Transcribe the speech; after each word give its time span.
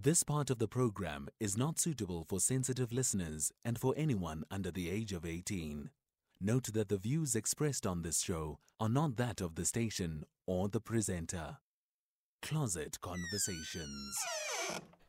This 0.00 0.22
part 0.22 0.48
of 0.48 0.60
the 0.60 0.68
program 0.68 1.26
is 1.40 1.56
not 1.56 1.80
suitable 1.80 2.22
for 2.22 2.38
sensitive 2.38 2.92
listeners 2.92 3.50
and 3.64 3.76
for 3.76 3.94
anyone 3.96 4.44
under 4.48 4.70
the 4.70 4.88
age 4.88 5.12
of 5.12 5.26
18. 5.26 5.90
Note 6.40 6.72
that 6.72 6.88
the 6.88 6.98
views 6.98 7.34
expressed 7.34 7.84
on 7.84 8.02
this 8.02 8.20
show 8.20 8.60
are 8.78 8.88
not 8.88 9.16
that 9.16 9.40
of 9.40 9.56
the 9.56 9.64
station 9.64 10.22
or 10.46 10.68
the 10.68 10.80
presenter. 10.80 11.56
Closet 12.42 13.00
Conversations. 13.00 14.16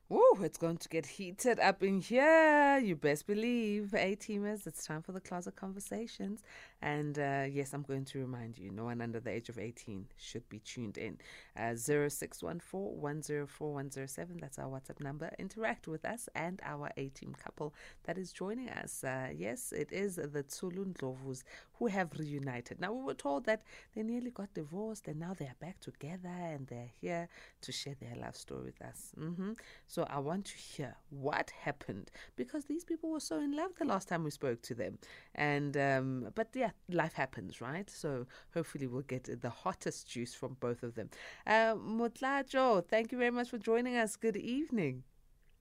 Woo, 0.10 0.40
it's 0.42 0.58
going 0.58 0.78
to 0.78 0.90
get 0.90 1.06
heated 1.06 1.60
up 1.60 1.84
in 1.84 2.02
here. 2.02 2.80
You 2.80 2.96
best 2.96 3.28
believe. 3.28 3.94
A 3.94 4.16
teamers, 4.16 4.66
it's 4.66 4.88
time 4.88 5.04
for 5.04 5.12
the 5.12 5.22
closet 5.22 5.56
conversations. 5.56 6.42
And 6.82 7.20
uh, 7.20 7.46
yes, 7.50 7.74
I'm 7.74 7.82
going 7.84 8.06
to 8.06 8.20
remind 8.20 8.58
you 8.58 8.72
no 8.72 8.86
one 8.86 9.02
under 9.02 9.20
the 9.20 9.32
age 9.32 9.50
of 9.50 9.60
18 9.60 10.06
should 10.18 10.48
be 10.50 10.60
tuned 10.60 10.98
in. 10.98 11.18
Uh, 11.58 11.76
0614 11.76 13.02
104 13.02 13.74
107, 13.74 14.38
that's 14.40 14.58
our 14.60 14.68
WhatsApp 14.68 15.02
number. 15.02 15.30
Interact 15.38 15.88
with 15.88 16.06
us 16.06 16.30
and 16.36 16.62
our 16.64 16.90
A 16.98 17.10
team 17.10 17.36
couple 17.44 17.74
that 18.06 18.18
is 18.18 18.32
joining 18.32 18.70
us. 18.70 19.04
Uh, 19.04 19.28
yes, 19.36 19.74
it 19.74 19.92
is 19.92 20.16
the 20.16 20.44
TsholoNdlovus 20.44 21.44
who 21.80 21.88
have 21.88 22.12
reunited. 22.18 22.80
Now, 22.80 22.94
we 22.94 23.04
were 23.04 23.14
told 23.14 23.46
that 23.46 23.62
they 23.96 24.04
nearly 24.04 24.32
got 24.32 24.54
divorced 24.54 25.08
and 25.08 25.20
now 25.20 25.34
they 25.34 25.46
are 25.46 25.56
back 25.60 25.80
together 25.80 26.30
and 26.30 26.68
they're 26.68 26.92
here 27.02 27.28
to 27.62 27.72
share 27.72 27.96
their 28.00 28.16
love 28.16 28.36
story 28.36 28.64
with 28.66 28.82
us. 28.82 29.12
hmm 29.18 29.54
So 29.88 30.04
I 30.10 30.20
want 30.20 30.46
to 30.46 30.58
hear 30.58 30.96
what 31.10 31.52
happened 31.62 32.12
because 32.36 32.66
these 32.66 32.84
people 32.84 33.10
were 33.12 33.20
so 33.20 33.40
in 33.40 33.56
love 33.56 33.72
the 33.78 33.86
last 33.86 34.08
time 34.08 34.24
we 34.24 34.32
spoke 34.32 34.62
to 34.64 34.76
them. 34.76 34.98
And, 35.36 35.76
um, 35.78 36.28
but 36.36 36.50
yeah, 36.54 36.69
life 36.90 37.14
happens, 37.14 37.62
right? 37.62 37.90
So 37.90 38.26
hopefully 38.54 38.88
we'll 38.88 39.02
get 39.02 39.30
the 39.42 39.50
hottest 39.50 40.10
juice 40.10 40.34
from 40.34 40.58
both 40.60 40.84
of 40.84 40.96
them. 40.96 41.10
Uh, 41.46 41.76
Motlatso, 41.76 42.86
thank 42.88 43.12
you 43.12 43.18
very 43.18 43.32
much 43.32 43.50
for 43.50 43.58
joining 43.58 43.96
us. 43.98 44.16
Good 44.16 44.38
evening. 44.38 45.04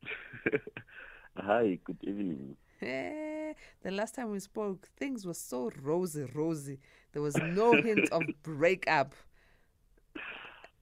Hi, 1.36 1.78
good 1.84 1.98
evening. 2.02 2.56
The 2.80 3.90
last 3.90 4.14
time 4.14 4.30
we 4.30 4.40
spoke, 4.40 4.88
things 4.96 5.26
were 5.26 5.34
so 5.34 5.70
rosy, 5.82 6.24
rosy. 6.34 6.78
There 7.12 7.22
was 7.22 7.36
no 7.36 7.80
hint 7.80 8.08
of 8.10 8.22
breakup. 8.42 9.14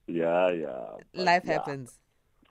Yeah, 0.07 0.51
yeah. 0.51 0.85
Life 1.13 1.43
yeah, 1.45 1.53
happens. 1.53 1.99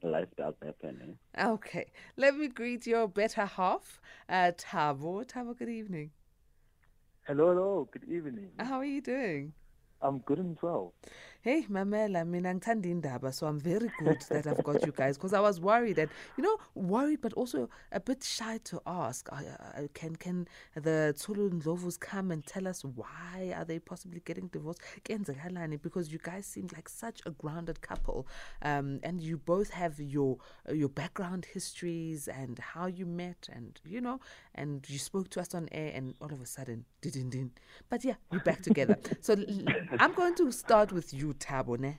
Life 0.02 0.28
does 0.36 0.54
happen. 0.64 1.18
Eh? 1.34 1.46
Okay, 1.46 1.86
let 2.16 2.36
me 2.36 2.48
greet 2.48 2.86
your 2.86 3.08
better 3.08 3.46
half, 3.46 4.00
uh, 4.28 4.52
Thabo. 4.56 5.26
Thabo, 5.26 5.56
good 5.56 5.68
evening. 5.68 6.10
Hello, 7.26 7.48
hello. 7.48 7.88
Good 7.92 8.04
evening. 8.04 8.52
How 8.58 8.78
are 8.78 8.84
you 8.84 9.00
doing? 9.00 9.52
I'm 10.02 10.18
good 10.18 10.38
and 10.38 10.56
well. 10.62 10.92
Hey, 11.40 11.64
Mamela, 11.70 12.26
mina 12.26 12.52
ngithanda 12.52 12.86
indaba, 12.86 13.32
so 13.32 13.46
I'm 13.46 13.60
very 13.60 13.88
good 14.00 14.20
that 14.30 14.48
I've 14.48 14.64
got 14.64 14.84
you 14.84 14.90
guys 14.90 15.16
because 15.16 15.32
I 15.32 15.38
was 15.38 15.60
worried 15.60 15.96
and 15.96 16.10
you 16.36 16.42
know 16.42 16.56
worried, 16.74 17.20
but 17.20 17.32
also 17.34 17.68
a 17.92 18.00
bit 18.00 18.24
shy 18.24 18.58
to 18.64 18.82
ask. 18.84 19.28
Uh, 19.32 19.86
can 19.94 20.16
can 20.16 20.48
the 20.74 21.14
TsholoNdlovus 21.16 22.00
come 22.00 22.32
and 22.32 22.44
tell 22.44 22.66
us 22.66 22.84
why 22.84 23.54
are 23.56 23.64
they 23.64 23.78
possibly 23.78 24.20
getting 24.24 24.48
divorced? 24.48 24.80
Because 25.04 26.10
you 26.10 26.18
guys 26.18 26.46
seem 26.46 26.66
like 26.74 26.88
such 26.88 27.20
a 27.26 27.30
grounded 27.30 27.80
couple, 27.80 28.26
um, 28.62 28.98
and 29.04 29.20
you 29.20 29.36
both 29.36 29.70
have 29.70 30.00
your 30.00 30.38
your 30.72 30.88
background 30.88 31.46
histories 31.54 32.26
and 32.26 32.58
how 32.58 32.86
you 32.86 33.06
met, 33.06 33.48
and 33.52 33.80
you 33.86 34.00
know, 34.00 34.18
and 34.56 34.84
you 34.88 34.98
spoke 34.98 35.30
to 35.30 35.40
us 35.40 35.54
on 35.54 35.68
air, 35.70 35.92
and 35.94 36.16
all 36.20 36.32
of 36.32 36.40
a 36.40 36.46
sudden, 36.46 36.84
didn't. 37.02 37.60
But 37.88 38.04
yeah, 38.04 38.14
we're 38.32 38.40
back 38.40 38.62
together. 38.62 38.98
So 39.20 39.36
I'm 39.98 40.12
going 40.12 40.34
to 40.36 40.52
start 40.52 40.92
with 40.92 41.12
you, 41.12 41.34
Thabo. 41.34 41.78
Ne? 41.78 41.98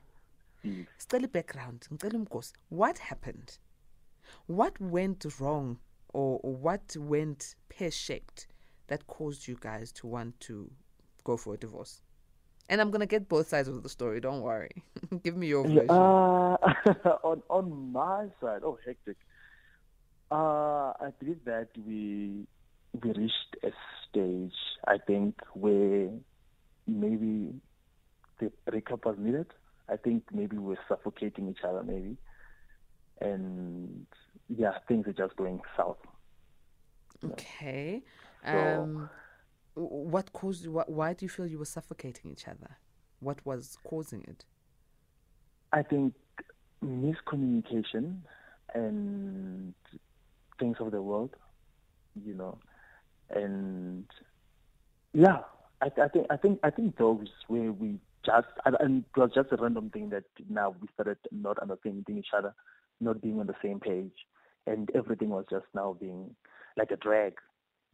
Mm. 0.66 0.88
Sicela 0.99 1.31
background. 1.31 1.88
umgosi. 1.91 2.53
What 2.69 2.97
happened? 2.99 3.57
What 4.47 4.79
went 4.79 5.25
wrong 5.39 5.79
or, 6.13 6.39
or 6.44 6.55
what 6.55 6.95
went 6.97 7.55
pear 7.69 7.91
shaped 7.91 8.47
that 8.88 9.07
caused 9.07 9.47
you 9.47 9.57
guys 9.59 9.91
to 9.94 10.07
want 10.07 10.39
to 10.41 10.72
go 11.23 11.38
for 11.38 11.53
a 11.53 11.57
divorce? 11.57 12.01
And 12.69 12.81
I'm 12.81 12.91
gonna 12.91 13.06
get 13.06 13.29
both 13.29 13.47
sides 13.47 13.69
of 13.69 13.81
the 13.81 13.89
story. 13.89 14.19
Don't 14.19 14.41
worry. 14.41 14.83
Give 15.23 15.38
me 15.38 15.47
your 15.47 15.63
version. 15.63 15.89
Uh, 15.89 15.94
on 17.23 17.41
on 17.50 17.91
my 17.94 18.28
side, 18.41 18.62
oh 18.63 18.78
hectic. 18.85 19.16
Uh, 20.29 20.91
I 21.00 21.13
believe 21.17 21.45
that 21.45 21.69
we 21.85 22.45
we 23.01 23.12
reached 23.12 23.56
a 23.63 23.72
stage, 24.09 24.53
I 24.85 24.97
think, 24.97 25.35
where 25.53 26.09
maybe 26.88 27.53
the 28.40 28.52
breakup 28.70 29.06
was 29.06 29.16
needed. 29.18 29.48
I 29.90 29.98
think 29.98 30.24
maybe 30.31 30.58
we're 30.58 30.78
suffocating 30.88 31.50
each 31.50 31.64
other, 31.64 31.81
maybe, 31.84 32.18
and 33.22 34.06
yeah, 34.50 34.74
things 34.88 35.08
are 35.08 35.14
just 35.14 35.36
going 35.38 35.62
south. 35.75 35.98
okay. 37.24 38.03
So- 38.46 38.58
Um, 38.84 39.09
what 39.75 40.34
caused? 40.34 40.68
What, 40.68 40.90
why 40.90 41.14
do 41.14 41.24
you 41.25 41.30
feel 41.30 41.46
you 41.46 41.59
were 41.59 41.66
suffocating 41.66 42.31
each 42.31 42.48
other? 42.48 42.78
What 43.20 43.46
was 43.46 43.78
causing 43.84 44.24
it? 44.24 44.44
I 45.72 45.84
think 45.84 46.14
miscommunication 46.84 48.22
and 48.74 49.74
things 50.59 50.78
of 50.80 50.92
the 50.92 51.02
world, 51.02 51.36
you 52.25 52.34
know, 52.34 52.58
and 53.30 54.06
yeah, 55.14 55.40
I, 55.81 55.88
I 56.02 56.08
think 56.08 56.28
I 56.31 56.38
think 56.38 56.59
I 56.64 56.69
think 56.72 56.98
those 56.98 57.28
where 57.48 57.72
we 57.72 58.00
just 58.27 58.47
and- 58.65 59.03
it 59.15 59.19
was 59.19 59.31
just 59.33 59.51
a 59.51 59.57
random 59.57 59.89
thing 59.89 60.09
that 60.09 60.25
now 60.49 60.75
we 60.81 60.88
started 60.93 61.17
not 61.31 61.57
understanding 61.59 62.17
each 62.17 62.33
other, 62.38 62.53
not 62.99 63.21
being 63.21 63.39
on 63.39 63.47
the 63.47 63.55
same 63.63 63.79
page, 63.79 64.17
and 64.67 64.91
everything 64.93 65.29
was 65.29 65.45
just 65.49 65.65
now 65.73 65.95
being 65.99 66.35
like 66.75 66.91
a 66.91 66.97
drag, 66.97 67.33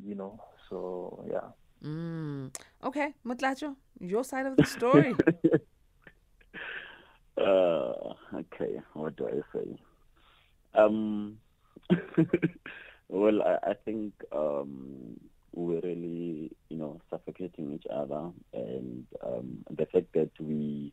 you 0.03 0.16
know. 0.16 0.39
So 0.69 1.25
yeah. 1.31 1.49
Mm. 1.88 2.53
Okay, 2.83 3.13
Motlatso, 3.25 3.75
your 3.99 4.23
side 4.23 4.45
of 4.45 4.57
the 4.57 4.66
story. 4.66 5.16
Uh, 7.35 8.13
okay, 8.35 8.79
what 8.94 9.15
do 9.15 9.27
I 9.27 9.57
say? 9.57 9.67
Um, 10.75 11.39
well, 13.09 13.41
I, 13.41 13.71
I 13.71 13.73
think 13.85 14.13
um, 14.31 15.19
we're 15.53 15.81
really, 15.81 16.52
you 16.69 16.78
know, 16.78 17.00
suffocating 17.09 17.74
each 17.74 17.86
other, 17.94 18.30
and 18.53 19.06
um, 19.25 19.64
the 19.69 19.86
fact 19.86 20.08
that 20.14 20.31
we, 20.40 20.91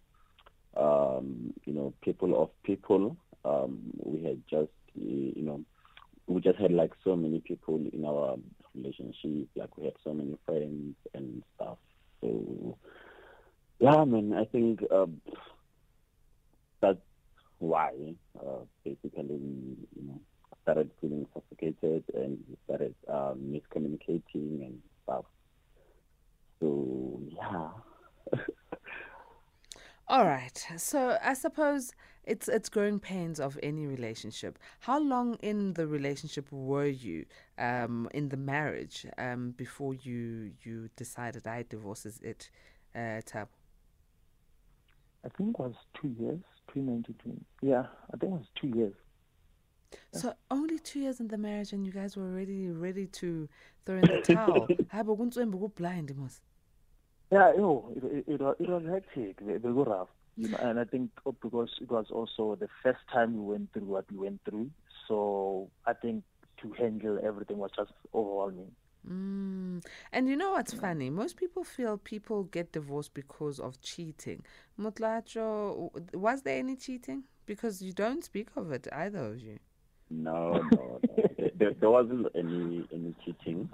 um, 0.76 1.52
you 1.64 1.72
know, 1.72 1.92
people 2.02 2.40
of 2.40 2.50
people, 2.62 3.16
um, 3.44 3.80
we 3.98 4.22
had 4.24 4.42
just, 4.48 4.70
you 4.94 5.42
know, 5.42 5.60
we 6.26 6.40
just 6.40 6.58
had 6.58 6.72
like 6.72 6.92
so 7.04 7.16
many 7.16 7.40
people 7.40 7.76
in 7.92 8.04
our 8.04 8.36
relationship, 8.74 9.48
like 9.56 9.76
we 9.76 9.84
had 9.84 9.94
so 10.04 10.12
many 10.12 10.36
friends 10.46 10.94
and 11.14 11.42
stuff. 11.56 11.78
So, 12.20 12.76
yeah, 13.78 14.04
man, 14.04 14.34
I 14.34 14.44
think. 14.44 14.80
Um, 14.92 15.20
that's 16.80 16.98
why 17.58 17.92
uh, 18.38 18.64
basically 18.84 19.24
we 19.28 19.76
you 19.96 20.06
know 20.08 20.20
started 20.62 20.90
feeling 21.00 21.26
suffocated 21.34 22.04
and 22.14 22.38
we 22.48 22.56
started 22.64 22.94
um, 23.08 23.38
miscommunicating 23.52 24.66
and 24.66 24.78
stuff. 25.04 25.24
So 26.60 27.20
yeah, 27.28 27.70
All 30.10 30.24
right. 30.24 30.66
So 30.76 31.16
I 31.22 31.34
suppose 31.34 31.92
it's 32.24 32.48
it's 32.48 32.68
growing 32.68 32.98
pains 32.98 33.38
of 33.38 33.56
any 33.62 33.86
relationship. 33.86 34.58
How 34.80 34.98
long 34.98 35.34
in 35.34 35.74
the 35.74 35.86
relationship 35.86 36.50
were 36.50 36.88
you 36.88 37.26
um, 37.58 38.08
in 38.12 38.28
the 38.28 38.36
marriage 38.36 39.06
um, 39.18 39.52
before 39.56 39.94
you 39.94 40.50
you 40.64 40.90
decided 40.96 41.46
I 41.46 41.64
divorce 41.68 42.06
is 42.06 42.18
it, 42.22 42.50
uh, 42.92 43.20
Tab? 43.24 43.48
I 45.24 45.28
think 45.28 45.50
it 45.50 45.58
was 45.60 45.74
two 45.94 46.08
years, 46.18 46.40
2019. 46.74 47.44
Yeah, 47.62 47.86
I 48.12 48.16
think 48.16 48.32
it 48.32 48.36
was 48.36 48.48
two 48.60 48.68
years. 48.68 48.94
So 50.12 50.34
only 50.50 50.78
two 50.78 51.00
years 51.00 51.20
in 51.20 51.28
the 51.28 51.38
marriage 51.38 51.72
and 51.72 51.86
you 51.86 51.92
guys 51.92 52.16
were 52.16 52.24
already 52.24 52.68
ready 52.68 53.06
to 53.06 53.48
throw 53.86 53.96
in 53.96 54.02
the 54.02 54.20
towel. 54.34 54.66
Hayi, 54.92 55.04
bokuntswembu 55.04 55.58
kublind 55.58 56.16
mos. 56.16 56.40
Yeah, 57.30 57.52
you 57.52 57.60
know, 57.60 57.92
it, 57.96 58.04
it, 58.04 58.24
it, 58.34 58.40
was, 58.40 58.56
it 58.58 58.68
was 58.68 58.82
hectic, 58.86 59.38
very, 59.40 59.58
very 59.58 59.72
rough. 59.74 60.08
You 60.36 60.48
know, 60.48 60.58
and 60.58 60.80
I 60.80 60.84
think 60.84 61.10
uh, 61.26 61.32
because 61.42 61.70
it 61.80 61.90
was 61.90 62.06
also 62.10 62.56
the 62.56 62.68
first 62.82 63.00
time 63.12 63.34
we 63.34 63.52
went 63.52 63.72
through 63.72 63.84
what 63.84 64.10
we 64.10 64.18
went 64.18 64.40
through, 64.44 64.70
so 65.06 65.68
I 65.86 65.92
think 65.92 66.24
to 66.62 66.72
handle 66.72 67.18
everything 67.22 67.58
was 67.58 67.70
just 67.76 67.92
overwhelming. 68.14 68.70
Mm. 69.08 69.84
And 70.12 70.28
you 70.28 70.36
know 70.36 70.52
what's 70.52 70.72
funny? 70.74 71.08
Most 71.10 71.36
people 71.36 71.64
feel 71.64 71.98
people 71.98 72.44
get 72.44 72.72
divorced 72.72 73.14
because 73.14 73.58
of 73.58 73.80
cheating. 73.80 74.42
Motlatso, 74.78 75.90
was 76.14 76.42
there 76.42 76.58
any 76.58 76.76
cheating? 76.76 77.24
Because 77.46 77.80
you 77.82 77.92
don't 77.92 78.24
speak 78.24 78.48
of 78.56 78.70
it, 78.72 78.86
either 78.92 79.24
of 79.24 79.40
you. 79.40 79.58
No, 80.10 80.52
no, 80.52 80.68
no. 80.72 81.00
there, 81.56 81.72
there, 81.78 81.90
wasn't 81.90 82.26
any 82.34 82.86
any 82.92 83.14
cheating. 83.24 83.68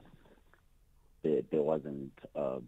There, 1.22 1.42
there 1.50 1.62
wasn't. 1.62 2.12
Uh, 2.34 2.58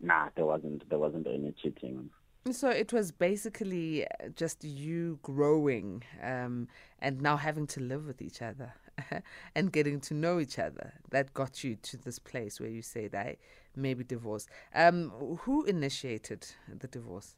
nah, 0.00 0.28
there 0.36 0.46
wasn't. 0.46 0.88
There 0.88 0.98
wasn't 0.98 1.26
any 1.26 1.52
cheating. 1.62 2.10
So 2.52 2.70
it 2.70 2.92
was 2.92 3.12
basically 3.12 4.06
just 4.34 4.64
you 4.64 5.18
growing 5.22 6.02
um, 6.22 6.68
and 6.98 7.20
now 7.20 7.36
having 7.36 7.66
to 7.68 7.80
live 7.80 8.06
with 8.06 8.22
each 8.22 8.40
other 8.40 8.72
and 9.54 9.70
getting 9.70 10.00
to 10.00 10.14
know 10.14 10.40
each 10.40 10.58
other 10.58 10.94
that 11.10 11.34
got 11.34 11.62
you 11.62 11.76
to 11.76 11.98
this 11.98 12.18
place 12.18 12.58
where 12.58 12.70
you 12.70 12.80
said, 12.80 13.14
I 13.14 13.36
maybe 13.76 14.04
divorce. 14.04 14.46
Um, 14.74 15.10
who 15.42 15.64
initiated 15.64 16.46
the 16.66 16.88
divorce? 16.88 17.36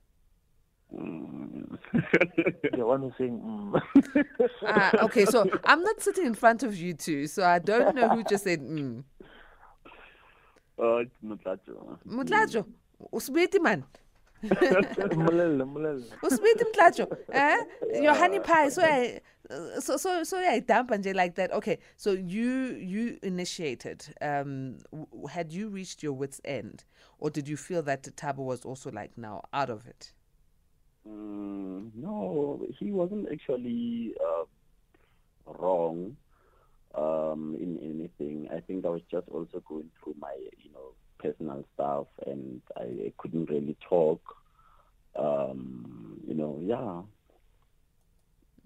Mm. 0.95 1.79
the 2.77 2.85
one 2.87 3.01
who's 3.03 3.13
saying, 3.19 3.41
mm. 3.41 3.83
Ah, 4.67 4.91
okay, 5.05 5.25
so 5.25 5.49
I'm 5.65 5.83
not 5.83 6.01
sitting 6.01 6.27
in 6.27 6.35
front 6.35 6.63
of 6.63 6.77
you 6.77 6.95
two, 6.95 7.27
so 7.27 7.45
I 7.45 7.59
don't 7.59 7.95
know 7.95 8.11
who 8.11 8.25
just 8.25 8.45
said, 8.45 8.61
mm. 8.61 9.03
Oh, 10.79 10.99
it's 10.99 11.15
Motlatso. 11.25 11.99
Motlatso, 12.07 12.67
usibiti 13.13 13.61
man. 13.63 13.85
Mulele, 14.43 15.65
mulele. 15.65 16.05
usibiti 16.23 16.65
motlatso 16.65 17.07
eh 17.33 17.57
your 18.03 18.13
honey 18.13 18.41
pie 18.41 18.69
so 18.69 18.83
I, 18.83 19.21
so 19.79 19.97
so 19.97 20.25
so 20.25 20.41
yeah 20.41 20.59
dump 20.59 20.91
and 20.91 21.07
like 21.15 21.37
that 21.37 21.53
okay 21.53 21.79
so 21.97 22.11
you 22.11 22.75
you 22.75 23.19
initiated 23.23 24.05
um 24.21 24.79
w- 24.91 25.29
had 25.29 25.53
you 25.53 25.69
reached 25.69 26.03
your 26.03 26.13
wits 26.13 26.41
end 26.45 26.83
or 27.21 27.31
did 27.31 27.47
you 27.49 27.57
feel 27.57 27.83
that 27.83 28.03
the 28.03 28.11
Thabo 28.11 28.39
was 28.39 28.65
also 28.65 28.91
like 28.91 29.17
now 29.17 29.43
out 29.53 29.71
of 29.71 29.87
it 29.87 30.13
Mm, 31.09 31.91
no, 31.97 32.65
he 32.79 32.93
wasn't 32.93 33.29
actually 33.33 34.15
uh, 34.21 34.45
wrong 35.47 36.17
um, 36.95 37.57
in 37.61 37.79
anything. 37.83 38.49
I 38.53 38.61
think 38.61 38.85
I 38.85 38.91
was 38.91 39.03
just 39.11 39.29
also 39.29 39.63
going 39.69 39.91
through 40.03 40.17
my, 40.21 40.35
you 40.59 40.73
know, 40.73 40.95
personal 41.19 41.65
stuff, 41.75 42.07
and 42.27 42.61
I, 42.77 42.83
I 42.83 43.13
couldn't 43.19 43.51
really 43.51 43.77
talk. 43.89 44.21
Um, 45.17 46.21
you 46.27 46.35
know, 46.35 46.59
yeah. 46.63 47.03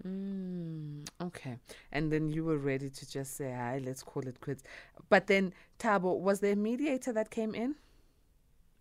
mm, 0.05 1.07
okay 1.21 1.57
and 1.91 2.11
then 2.11 2.29
you 2.29 2.43
were 2.43 2.57
ready 2.57 2.89
to 2.89 3.09
just 3.09 3.35
say 3.35 3.51
hi 3.51 3.79
let's 3.83 4.03
call 4.03 4.27
it 4.27 4.39
quits 4.39 4.63
but 5.09 5.27
then 5.27 5.53
Thabo 5.79 6.19
was 6.19 6.39
there 6.39 6.53
a 6.53 6.55
mediator 6.55 7.11
that 7.13 7.29
came 7.31 7.53
in 7.55 7.75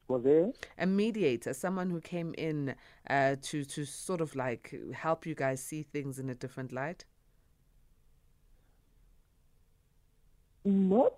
Was 0.08 0.22
there? 0.22 0.52
a 0.78 0.86
mediator, 0.86 1.52
someone 1.52 1.90
who 1.90 2.00
came 2.00 2.34
in 2.38 2.74
uh, 3.10 3.36
to 3.42 3.64
to 3.64 3.84
sort 3.84 4.20
of 4.20 4.36
like 4.36 4.74
help 4.94 5.26
you 5.26 5.34
guys 5.34 5.62
see 5.62 5.82
things 5.82 6.18
in 6.18 6.30
a 6.30 6.34
different 6.34 6.72
light. 6.72 7.04
Not 10.64 11.14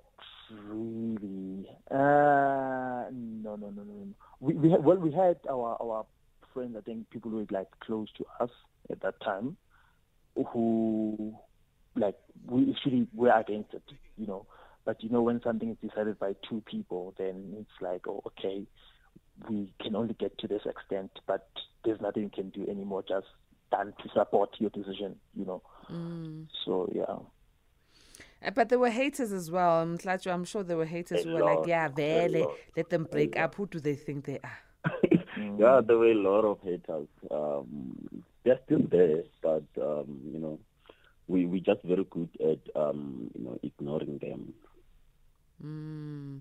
really. 0.50 1.68
Uh, 1.90 3.10
no, 3.10 3.56
no, 3.56 3.70
no, 3.70 3.70
no. 3.70 3.82
no. 3.82 4.08
We, 4.40 4.54
we 4.54 4.70
had, 4.70 4.84
well, 4.84 4.96
we 4.96 5.12
had 5.12 5.38
our 5.50 5.76
our 5.80 6.06
friends. 6.54 6.76
I 6.76 6.80
think 6.80 7.10
people 7.10 7.30
who 7.30 7.38
were 7.38 7.46
like 7.50 7.68
close 7.80 8.08
to 8.18 8.24
us 8.40 8.50
at 8.90 9.00
that 9.02 9.20
time, 9.20 9.56
who 10.52 11.34
like 11.94 12.16
we 12.46 12.74
actually 12.74 13.06
were 13.14 13.30
against 13.30 13.74
it, 13.74 13.82
you 14.16 14.26
know. 14.26 14.46
But 14.88 15.02
you 15.02 15.10
know, 15.10 15.20
when 15.20 15.42
something 15.42 15.68
is 15.68 15.76
decided 15.86 16.18
by 16.18 16.34
two 16.48 16.62
people, 16.64 17.12
then 17.18 17.54
it's 17.60 17.78
like, 17.82 18.08
oh, 18.08 18.22
okay, 18.28 18.66
we 19.46 19.70
can 19.82 19.94
only 19.94 20.14
get 20.14 20.38
to 20.38 20.48
this 20.48 20.62
extent, 20.64 21.10
but 21.26 21.46
there's 21.84 22.00
nothing 22.00 22.22
you 22.22 22.30
can 22.30 22.48
do 22.48 22.66
anymore. 22.70 23.04
Just 23.06 23.26
done 23.70 23.92
to 24.02 24.08
support 24.14 24.48
your 24.58 24.70
decision, 24.70 25.16
you 25.36 25.44
know. 25.44 25.60
So 26.64 26.90
yeah. 26.94 27.16
Uh, 28.42 28.50
But 28.54 28.70
there 28.70 28.78
were 28.78 28.88
haters 28.88 29.30
as 29.30 29.50
well. 29.50 29.84
Motlatso, 29.84 30.32
I'm 30.32 30.46
sure 30.46 30.62
there 30.62 30.78
were 30.78 30.86
haters 30.86 31.20
A 31.22 31.28
who 31.28 31.34
were 31.34 31.42
like, 31.44 31.66
yeah, 31.66 31.84
a 31.84 31.90
vele, 31.90 32.56
let 32.74 32.88
them 32.88 33.04
break 33.10 33.38
up. 33.38 33.56
Who 33.56 33.66
do 33.66 33.80
they 33.80 33.94
think 33.94 34.24
they 34.24 34.38
are? 34.42 34.58
Yeah, 35.58 35.82
there 35.86 35.98
were 35.98 36.12
a 36.12 36.14
lot 36.14 36.46
of 36.46 36.60
haters. 36.62 37.08
Um, 37.30 38.24
they're 38.42 38.58
still 38.64 38.84
there, 38.90 39.24
but 39.42 39.64
um, 39.82 40.18
you 40.32 40.38
know, 40.38 40.58
we 41.26 41.44
we 41.44 41.60
just 41.60 41.82
very 41.84 42.04
good 42.08 42.30
at 42.40 42.62
um, 42.74 43.30
you 43.36 43.44
know 43.44 43.58
ignoring 43.62 44.16
them. 44.16 44.54
Mm. 45.64 46.40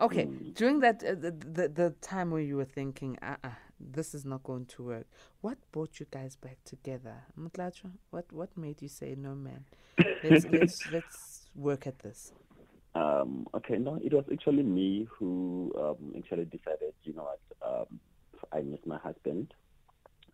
Okay, 0.00 0.26
during 0.54 0.80
that 0.80 1.02
uh, 1.02 1.14
the, 1.14 1.30
the 1.30 1.68
the 1.68 1.94
time 2.00 2.30
where 2.30 2.40
you 2.40 2.56
were 2.56 2.64
thinking, 2.64 3.18
uh, 3.22 3.36
uh 3.42 3.48
this 3.80 4.14
is 4.14 4.24
not 4.24 4.42
going 4.42 4.66
to 4.66 4.82
work. 4.82 5.06
What 5.40 5.58
brought 5.72 5.98
you 5.98 6.06
guys 6.10 6.36
back 6.36 6.58
together, 6.64 7.14
Motlatso? 7.38 7.90
What 8.10 8.32
what 8.32 8.56
made 8.56 8.82
you 8.82 8.88
say, 8.88 9.14
no, 9.16 9.34
man, 9.34 9.64
let's 10.22 10.44
let's 10.50 10.92
let's 10.92 11.48
work 11.54 11.86
at 11.86 11.98
this. 12.00 12.32
Um, 12.94 13.46
okay, 13.54 13.76
no, 13.76 13.98
it 14.02 14.12
was 14.12 14.24
actually 14.32 14.62
me 14.62 15.06
who 15.10 15.72
um, 15.78 16.14
actually 16.16 16.46
decided, 16.46 16.94
you 17.04 17.12
know 17.14 17.24
what, 17.24 17.40
um, 17.62 18.00
I 18.52 18.60
miss 18.62 18.80
my 18.86 18.98
husband. 18.98 19.54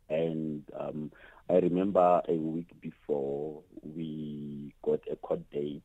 And 0.09 0.63
um, 0.79 1.13
I 1.51 1.55
remember 1.55 2.23
a 2.29 2.33
week 2.33 2.69
before 2.81 3.63
we 3.83 4.73
got 4.83 5.01
a 5.11 5.17
court 5.17 5.41
date, 5.51 5.83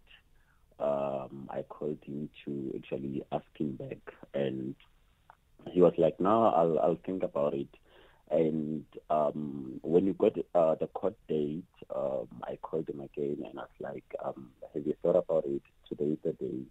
um, 0.79 1.49
I 1.49 1.63
called 1.63 1.99
him 2.03 2.29
to 2.45 2.73
actually 2.75 3.23
ask 3.31 3.45
him 3.57 3.75
back. 3.75 4.13
And 4.33 4.75
he 5.71 5.81
was 5.81 5.93
like, 5.97 6.19
no, 6.19 6.45
I'll, 6.45 6.79
I'll 6.79 6.99
think 7.05 7.23
about 7.23 7.53
it. 7.53 7.67
And 8.31 8.85
um, 9.09 9.79
when 9.81 10.05
you 10.05 10.13
got 10.13 10.37
uh, 10.53 10.75
the 10.75 10.87
court 10.87 11.15
date, 11.27 11.63
um, 11.93 12.27
I 12.43 12.57
called 12.61 12.87
him 12.87 13.01
again 13.01 13.43
and 13.43 13.59
I 13.59 13.63
was 13.63 13.69
like, 13.79 14.03
um, 14.23 14.51
have 14.73 14.85
you 14.85 14.95
thought 15.01 15.15
about 15.15 15.45
it? 15.47 15.63
Today 15.87 16.11
is 16.11 16.19
the 16.23 16.33
day. 16.33 16.61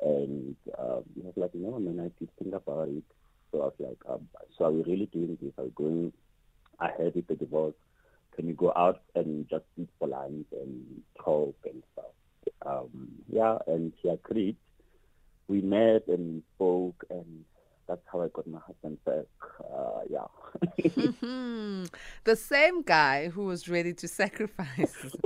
And 0.00 0.56
um, 0.78 1.02
he 1.14 1.22
was 1.22 1.34
like, 1.36 1.54
no, 1.54 1.78
man, 1.78 2.00
I 2.00 2.10
did 2.18 2.30
think 2.38 2.54
about 2.54 2.88
it. 2.88 3.02
So 3.50 3.60
I 3.60 3.64
was 3.64 3.74
like, 3.78 3.98
um, 4.08 4.28
so 4.56 4.66
are 4.66 4.70
we 4.70 4.82
really 4.84 5.06
doing 5.06 5.36
this? 5.40 5.52
Are 5.58 5.64
we 5.64 5.70
going 5.70 6.12
ahead 6.80 7.12
with 7.14 7.26
the 7.26 7.34
divorce? 7.34 7.74
Can 8.36 8.46
you 8.46 8.54
go 8.54 8.72
out 8.74 9.02
and 9.14 9.48
just 9.48 9.64
eat 9.76 9.90
for 9.98 10.08
lunch 10.08 10.46
and 10.52 11.02
talk 11.22 11.54
and 11.64 11.82
stuff? 11.92 12.06
Um, 12.64 13.08
yeah, 13.28 13.58
and 13.66 13.92
he 14.00 14.08
agreed. 14.08 14.56
We 15.48 15.60
met 15.60 16.06
and 16.08 16.42
spoke, 16.54 17.04
and 17.10 17.44
that's 17.88 18.02
how 18.10 18.22
I 18.22 18.28
got 18.28 18.46
my 18.46 18.60
husband 18.60 18.98
back. 19.04 19.26
Uh, 19.60 20.00
yeah. 20.08 20.26
Hmm. 21.20 21.84
the 22.24 22.36
same 22.36 22.82
guy 22.82 23.28
who 23.28 23.44
was 23.44 23.68
ready 23.68 23.92
to 23.94 24.08
sacrifice, 24.08 24.94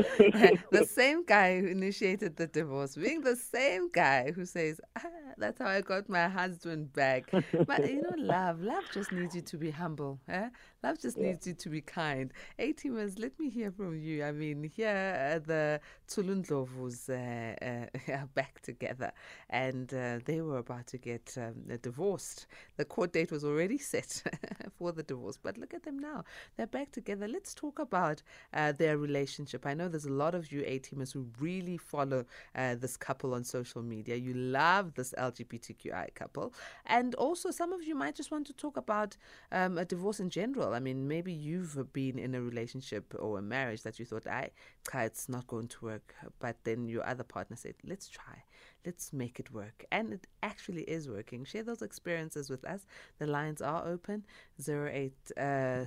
the 0.72 0.86
same 0.88 1.24
guy 1.24 1.60
who 1.60 1.66
initiated 1.66 2.36
the 2.36 2.46
divorce, 2.46 2.96
being 2.96 3.22
the 3.22 3.36
same 3.36 3.90
guy 3.90 4.32
who 4.32 4.44
says, 4.44 4.80
ah, 4.96 5.02
"That's 5.36 5.58
how 5.58 5.68
I 5.68 5.80
got 5.80 6.08
my 6.08 6.28
husband 6.28 6.92
back." 6.92 7.30
But 7.30 7.88
you 7.88 8.02
know, 8.02 8.14
love, 8.16 8.60
love 8.60 8.84
just 8.92 9.12
needs 9.12 9.34
you 9.34 9.42
to 9.42 9.56
be 9.56 9.70
humble. 9.70 10.18
Eh? 10.28 10.48
Love 10.86 11.00
just 11.00 11.18
needs 11.18 11.44
you 11.48 11.52
to 11.52 11.68
be 11.68 11.80
kind. 11.80 12.32
Hey, 12.56 12.72
Timers, 12.72 13.18
let 13.18 13.36
me 13.40 13.50
hear 13.50 13.72
from 13.72 13.98
you. 13.98 14.22
I 14.22 14.30
mean, 14.30 14.62
here 14.62 15.42
the 15.44 15.80
TsholoNdlovus 16.06 17.10
uh, 17.10 17.64
uh, 17.64 18.12
are 18.20 18.28
back 18.34 18.60
together, 18.62 19.10
and 19.50 19.92
uh, 19.92 20.20
they 20.24 20.40
were 20.42 20.58
about 20.58 20.86
to 20.86 20.98
get 20.98 21.36
um, 21.38 21.54
divorced. 21.82 22.46
The 22.76 22.84
court 22.84 23.12
date 23.12 23.32
was 23.32 23.44
already 23.44 23.78
set 23.78 24.22
for 24.78 24.92
the 24.92 25.02
divorce, 25.02 25.36
but 25.42 25.58
look 25.58 25.74
at 25.74 25.82
them 25.82 25.98
now. 25.98 26.22
They're 26.56 26.68
back 26.68 26.92
together. 26.92 27.26
Let's 27.26 27.52
talk 27.52 27.80
about 27.80 28.22
uh, 28.54 28.70
their 28.70 28.96
relationship. 28.96 29.66
I 29.66 29.74
know 29.74 29.88
there's 29.88 30.04
a 30.04 30.12
lot 30.12 30.36
of 30.36 30.52
you 30.52 30.62
A 30.64 30.78
teamers 30.78 31.12
who 31.12 31.26
really 31.40 31.78
follow 31.78 32.26
uh, 32.54 32.76
this 32.76 32.96
couple 32.96 33.34
on 33.34 33.42
social 33.42 33.82
media. 33.82 34.14
You 34.14 34.34
love 34.34 34.94
this 34.94 35.12
LGBTQI 35.18 36.14
couple, 36.14 36.54
and 36.84 37.16
also 37.16 37.50
some 37.50 37.72
of 37.72 37.82
you 37.82 37.96
might 37.96 38.14
just 38.14 38.30
want 38.30 38.46
to 38.46 38.52
talk 38.52 38.76
about 38.76 39.16
um, 39.50 39.78
a 39.78 39.84
divorce 39.84 40.20
in 40.20 40.30
general. 40.30 40.75
I 40.76 40.80
mean, 40.80 41.08
maybe 41.08 41.32
you've 41.32 41.92
been 41.92 42.18
in 42.18 42.34
a 42.34 42.42
relationship 42.42 43.14
or 43.18 43.38
a 43.38 43.42
marriage 43.42 43.82
that 43.82 43.98
you 43.98 44.04
thought, 44.04 44.26
I, 44.26 44.50
it's 44.94 45.28
not 45.28 45.46
going 45.46 45.68
to 45.68 45.84
work, 45.84 46.14
but 46.38 46.56
then 46.64 46.88
your 46.88 47.06
other 47.06 47.24
partner 47.24 47.56
said, 47.56 47.74
let's 47.84 48.08
try, 48.08 48.44
let's 48.84 49.12
make 49.12 49.40
it 49.40 49.52
work, 49.52 49.84
and 49.90 50.12
it 50.12 50.26
actually 50.42 50.82
is 50.82 51.08
working. 51.08 51.44
Share 51.44 51.62
those 51.62 51.82
experiences 51.82 52.50
with 52.50 52.64
us. 52.64 52.86
The 53.18 53.26
lines 53.26 53.62
are 53.62 53.86
open: 53.86 54.24
zero 54.60 54.90
eight 54.92 55.16
uh, 55.36 55.86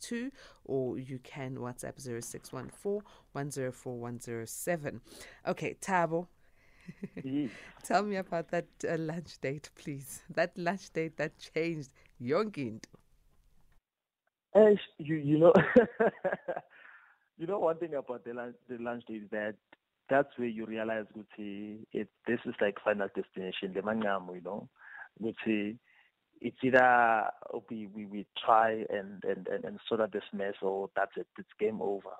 two, 0.00 0.30
or 0.64 0.98
you 0.98 1.18
can 1.18 1.56
WhatsApp 1.56 2.00
0614 2.00 3.02
104 3.32 3.98
107. 3.98 5.00
Okay, 5.46 5.76
Thabo, 5.80 6.26
Mhm. 7.24 7.50
tell 7.82 8.02
me 8.02 8.16
about 8.16 8.48
that 8.50 8.66
uh, 8.88 8.96
lunch 8.98 9.40
date, 9.40 9.70
please. 9.74 10.22
That 10.30 10.56
lunch 10.56 10.92
date 10.92 11.16
that 11.16 11.38
changed 11.38 11.90
Yonkind. 12.20 12.84
Eh, 14.54 14.74
you 14.98 15.16
you 15.16 15.38
know 15.38 15.52
you 17.38 17.46
know 17.46 17.58
one 17.58 17.76
thing 17.78 17.94
about 17.94 18.24
the 18.24 18.32
lunch 18.32 18.56
the 18.68 18.78
lunch 18.78 19.04
day 19.06 19.14
is 19.14 19.30
that 19.30 19.54
that's 20.08 20.28
where 20.36 20.48
you 20.48 20.64
realize 20.64 21.04
Guti 21.14 21.80
it 21.92 22.08
this 22.26 22.40
is 22.46 22.54
like 22.60 22.76
final 22.82 23.08
destination 23.14 23.74
the 23.74 23.80
mangam 23.80 24.34
you 24.34 24.40
know 24.42 24.68
Guti 25.22 25.76
it's 26.40 26.56
either 26.62 27.24
we, 27.70 27.86
we 27.94 28.06
we 28.06 28.26
try 28.44 28.84
and, 28.88 29.22
and 29.24 29.46
and 29.48 29.64
and 29.64 29.78
sort 29.88 30.00
out 30.00 30.12
this 30.12 30.22
mess 30.32 30.54
or 30.62 30.88
that's 30.96 31.12
it 31.16 31.26
it's 31.38 31.48
game 31.60 31.82
over 31.82 32.14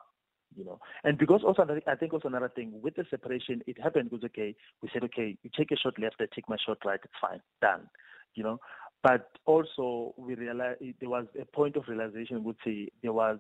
you 0.57 0.65
know 0.65 0.81
and 1.05 1.19
because 1.19 1.43
also 1.45 1.67
I 1.87 1.95
think 1.95 2.13
also 2.13 2.29
another 2.29 2.49
thing 2.55 2.73
with 2.83 2.97
the 2.97 3.05
separation 3.11 3.63
it 3.67 3.81
happened 3.81 4.11
because 4.11 4.25
okay 4.25 4.55
we 4.83 4.89
said 4.93 5.05
okay 5.05 5.37
you 5.43 5.51
take 5.57 5.71
a 5.71 5.77
shot 5.77 5.99
left 5.99 6.17
I 6.21 6.27
take 6.35 6.49
my 6.49 6.57
shot 6.65 6.79
right 6.85 7.01
it's 7.03 7.13
fine 7.21 7.41
done 7.61 7.89
you 8.35 8.43
know 8.43 8.59
but 9.07 9.31
also 9.45 10.15
we 10.17 10.35
realized 10.35 10.81
there 11.01 11.09
was 11.09 11.27
a 11.41 11.45
point 11.45 11.77
of 11.77 11.85
realization. 11.87 12.43
Would 12.43 12.57
say 12.65 12.89
there 13.03 13.13
was 13.13 13.39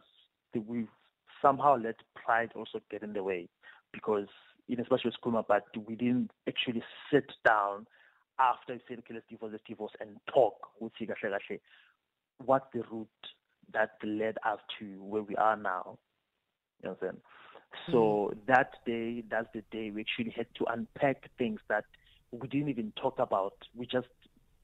we 0.54 0.87
somehow 1.42 1.76
let 1.76 1.96
pride 2.14 2.50
also 2.54 2.80
get 2.90 3.02
in 3.02 3.12
the 3.12 3.23
way 3.23 3.49
because 3.92 4.28
in 4.68 4.80
especially 4.80 5.08
with 5.08 5.14
school, 5.14 5.44
but 5.46 5.64
we 5.87 5.96
didn't 5.96 6.30
actually 6.49 6.82
sit 7.12 7.30
down 7.44 7.87
after 8.38 8.75
we 8.75 8.80
said 8.88 8.99
okay, 9.00 9.14
let's 9.14 9.26
divorce, 9.28 9.52
let's 9.52 9.64
divorce 9.66 9.92
and 10.00 10.16
talk. 10.32 10.54
Would 10.80 10.92
say 10.99 11.08
what's 12.44 12.66
the 12.73 12.82
route 12.90 13.08
that 13.73 13.90
led 14.04 14.37
us 14.46 14.61
to 14.78 14.85
where 15.02 15.23
we 15.23 15.35
are 15.35 15.56
now. 15.56 15.99
You 16.83 16.88
know 16.88 16.97
what 16.99 17.09
I'm 17.09 17.09
saying? 17.09 17.23
So 17.90 18.33
mm. 18.33 18.38
that 18.47 18.73
day, 18.85 19.25
that's 19.30 19.49
the 19.52 19.62
day 19.71 19.90
we 19.90 20.02
actually 20.02 20.30
had 20.30 20.47
to 20.56 20.64
unpack 20.73 21.30
things 21.38 21.61
that 21.68 21.85
we 22.33 22.49
didn't 22.49 22.68
even 22.68 22.92
talk 23.00 23.18
about. 23.18 23.54
We 23.75 23.87
just 23.87 24.09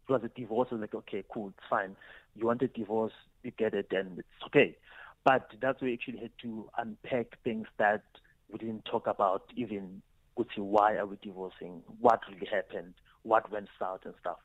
it 0.08 0.12
was 0.12 0.22
a 0.24 0.28
divorce. 0.28 0.68
I 0.70 0.74
was 0.76 0.80
like, 0.82 0.94
okay, 0.94 1.24
cool, 1.32 1.48
it's 1.48 1.66
fine. 1.68 1.96
You 2.34 2.46
want 2.46 2.62
a 2.62 2.68
divorce, 2.68 3.12
you 3.42 3.52
get 3.52 3.74
it, 3.74 3.88
and 3.92 4.18
it's 4.18 4.28
okay. 4.46 4.76
But 5.24 5.48
that's 5.60 5.80
where 5.80 5.90
we 5.90 5.94
actually 5.94 6.18
had 6.18 6.32
to 6.42 6.68
unpack 6.76 7.38
things 7.44 7.68
that 7.78 8.02
we 8.50 8.58
didn't 8.58 8.84
talk 8.84 9.06
about, 9.06 9.44
even 9.54 10.02
say 10.38 10.60
why 10.60 10.96
are 10.96 11.06
we 11.06 11.16
divorcing, 11.22 11.82
what 12.00 12.20
really 12.28 12.48
happened, 12.50 12.94
what 13.22 13.50
went 13.52 13.68
south 13.78 14.00
and 14.04 14.14
stuff. 14.20 14.38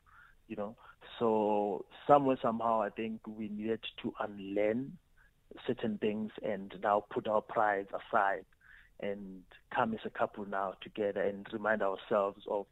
You 0.47 0.55
know, 0.55 0.75
so 1.19 1.85
somewhere 2.05 2.37
somehow 2.41 2.81
I 2.81 2.89
think 2.89 3.21
we 3.27 3.49
needed 3.49 3.81
to 4.03 4.13
unlearn 4.19 4.97
certain 5.65 5.97
things 5.97 6.31
and 6.43 6.73
now 6.83 7.05
put 7.09 7.27
our 7.27 7.41
pride 7.41 7.87
aside 7.89 8.45
and 8.99 9.43
come 9.73 9.93
as 9.93 9.99
a 10.05 10.09
couple 10.09 10.45
now 10.45 10.73
together 10.81 11.21
and 11.21 11.47
remind 11.51 11.81
ourselves 11.81 12.43
of 12.49 12.65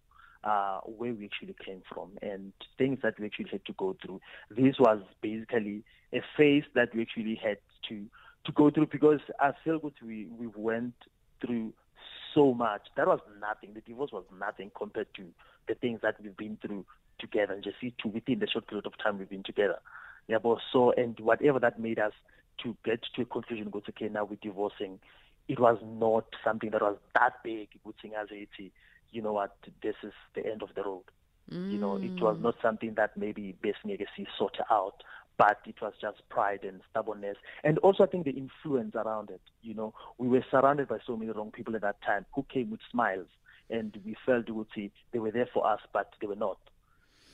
uh, 0.44 0.80
where 0.82 1.14
we 1.14 1.26
actually 1.26 1.56
came 1.66 1.82
from 1.92 2.12
and 2.22 2.54
things 2.78 3.00
that 3.04 3.20
we 3.20 3.26
actually 3.26 3.50
had 3.52 3.66
to 3.66 3.74
go 3.74 3.96
through. 4.04 4.22
This 4.50 4.76
was 4.80 5.02
basically 5.22 5.84
a 6.14 6.22
phase 6.38 6.64
that 6.76 6.94
we 6.94 7.02
actually 7.02 7.40
had 7.42 7.58
to 7.90 8.06
to 8.46 8.52
go 8.52 8.70
through 8.70 8.86
because 8.88 9.22
I 9.40 9.54
feel 9.64 9.80
good 9.80 9.94
we 10.06 10.28
we 10.38 10.48
went 10.56 10.94
through 11.44 11.74
so 12.34 12.54
much. 12.54 12.82
That 12.96 13.08
was 13.08 13.20
nothing. 13.40 13.74
The 13.74 13.82
divorce 13.82 14.12
was 14.12 14.26
nothing 14.40 14.72
compared 14.78 15.08
to 15.16 15.24
the 15.68 15.74
things 15.74 16.02
that 16.04 16.22
we've 16.22 16.38
been 16.38 16.58
through 16.62 16.86
together 17.20 17.54
and 17.54 17.64
just 17.64 17.78
see 17.82 17.94
to 18.04 18.08
within 18.10 18.40
the 18.40 18.48
short 18.48 18.68
period 18.68 18.86
of 18.86 18.94
time 19.02 19.18
we've 19.18 19.30
been 19.30 19.44
together. 19.44 19.80
Yeah, 20.28 20.38
but 20.42 20.60
so 20.72 20.92
and 20.92 21.20
whatever 21.20 21.60
that 21.60 21.80
made 21.80 21.98
us 21.98 22.14
to 22.64 22.76
get 22.84 23.02
to 23.16 23.22
a 23.22 23.26
conclusion, 23.26 23.70
go 23.70 23.82
okay, 23.88 24.10
now 24.10 24.26
we're 24.26 24.38
divorcing. 24.42 25.00
It 25.48 25.60
was 25.60 25.78
not 25.84 26.26
something 26.44 26.72
that 26.72 26.82
was 26.82 26.98
that 27.14 27.44
big. 27.44 27.70
You 29.12 29.22
know 29.22 29.34
what, 29.34 29.56
this 29.82 29.96
is 30.04 30.14
the 30.34 30.46
end 30.46 30.62
of 30.64 30.70
the 30.76 30.84
road. 30.84 31.04
Mm. 31.52 31.72
You 31.72 31.78
know, 31.78 31.98
it 31.98 32.20
was 32.22 32.38
not 32.42 32.56
something 32.62 32.96
that 32.96 33.16
maybe 33.16 33.56
best 33.62 33.78
see 33.84 34.28
sort 34.38 34.58
out, 34.72 35.04
but 35.38 35.60
it 35.66 35.76
was 35.82 35.94
just 36.02 36.28
pride 36.30 36.64
and 36.64 36.82
stubbornness. 36.90 37.38
And 37.64 37.78
also, 37.80 38.04
I 38.04 38.08
think 38.08 38.26
the 38.26 38.32
influence 38.32 38.96
around 38.96 39.30
it. 39.30 39.42
You 39.62 39.74
know, 39.74 39.94
we 40.18 40.28
were 40.28 40.44
surrounded 40.50 40.88
by 40.88 40.98
so 41.06 41.16
many 41.16 41.32
wrong 41.32 41.52
people 41.52 41.76
at 41.76 41.82
that 41.82 42.02
time 42.02 42.26
who 42.34 42.44
came 42.52 42.72
with 42.72 42.80
smiles, 42.92 43.28
and 43.70 43.96
we 44.06 44.16
felt 44.26 44.50
would 44.50 44.68
see 44.74 44.92
they 45.12 45.20
were 45.20 45.32
there 45.32 45.50
for 45.54 45.68
us, 45.68 45.80
but 45.94 46.14
they 46.22 46.28
were 46.28 46.36
not. 46.36 46.58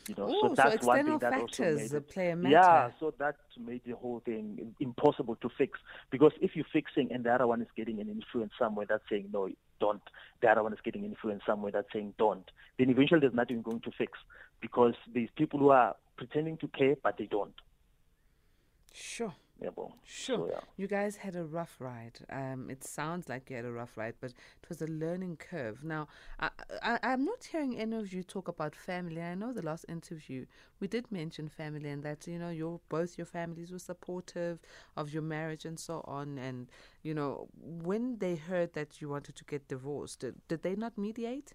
You 0.07 0.15
know, 0.17 0.29
Ooh, 0.29 0.41
so 0.41 0.53
that's 0.55 0.81
so 0.81 0.87
one 0.87 1.05
thing 1.05 1.19
that 1.19 1.33
also 1.33 1.75
made 1.75 1.93
it, 1.93 2.09
play 2.09 2.31
a 2.31 2.35
matter. 2.35 2.53
Yeah, 2.53 2.89
so 2.99 3.13
that 3.19 3.35
made 3.57 3.81
the 3.85 3.95
whole 3.95 4.19
thing 4.25 4.73
impossible 4.79 5.35
to 5.37 5.49
fix. 5.57 5.79
Because 6.09 6.31
if 6.41 6.55
you're 6.55 6.65
fixing 6.73 7.11
and 7.11 7.23
the 7.23 7.33
other 7.33 7.47
one 7.47 7.61
is 7.61 7.67
getting 7.77 7.99
an 7.99 8.09
influence 8.09 8.51
somewhere 8.57 8.85
that's 8.89 9.03
saying 9.09 9.29
no, 9.31 9.49
don't, 9.79 10.01
the 10.41 10.49
other 10.49 10.63
one 10.63 10.73
is 10.73 10.79
getting 10.83 11.05
influence 11.05 11.43
somewhere 11.45 11.71
that's 11.71 11.87
saying 11.93 12.13
don't, 12.17 12.49
then 12.79 12.89
eventually 12.89 13.19
there's 13.19 13.33
nothing 13.33 13.61
going 13.61 13.81
to 13.81 13.91
fix 13.97 14.17
because 14.59 14.95
these 15.13 15.29
people 15.35 15.59
who 15.59 15.69
are 15.69 15.95
pretending 16.17 16.57
to 16.57 16.67
care 16.67 16.95
but 17.03 17.17
they 17.17 17.25
don't. 17.25 17.53
Sure. 18.93 19.33
Yeah, 19.61 19.69
sure. 20.03 20.37
So, 20.37 20.47
yeah. 20.51 20.59
You 20.75 20.87
guys 20.87 21.17
had 21.17 21.35
a 21.35 21.43
rough 21.43 21.75
ride. 21.79 22.19
Um, 22.31 22.69
it 22.69 22.83
sounds 22.83 23.29
like 23.29 23.49
you 23.49 23.55
had 23.57 23.65
a 23.65 23.71
rough 23.71 23.95
ride, 23.95 24.15
but 24.19 24.31
it 24.31 24.69
was 24.69 24.81
a 24.81 24.87
learning 24.87 25.37
curve. 25.37 25.83
Now, 25.83 26.07
I, 26.39 26.49
I, 26.81 26.99
I'm 27.03 27.23
not 27.23 27.43
hearing 27.43 27.77
any 27.77 27.95
of 27.95 28.11
you 28.11 28.23
talk 28.23 28.47
about 28.47 28.75
family. 28.75 29.21
I 29.21 29.35
know 29.35 29.53
the 29.53 29.61
last 29.61 29.85
interview 29.87 30.47
we 30.79 30.87
did 30.87 31.11
mention 31.11 31.47
family, 31.47 31.89
and 31.89 32.01
that 32.03 32.25
you 32.25 32.39
know 32.39 32.49
your 32.49 32.79
both 32.89 33.17
your 33.19 33.27
families 33.27 33.71
were 33.71 33.79
supportive 33.79 34.59
of 34.97 35.13
your 35.13 35.21
marriage 35.21 35.65
and 35.65 35.79
so 35.79 36.03
on. 36.05 36.39
And 36.39 36.67
you 37.03 37.13
know, 37.13 37.47
when 37.61 38.17
they 38.17 38.35
heard 38.35 38.73
that 38.73 38.99
you 38.99 39.09
wanted 39.09 39.35
to 39.35 39.43
get 39.45 39.67
divorced, 39.67 40.21
did, 40.21 40.35
did 40.47 40.63
they 40.63 40.75
not 40.75 40.97
mediate? 40.97 41.53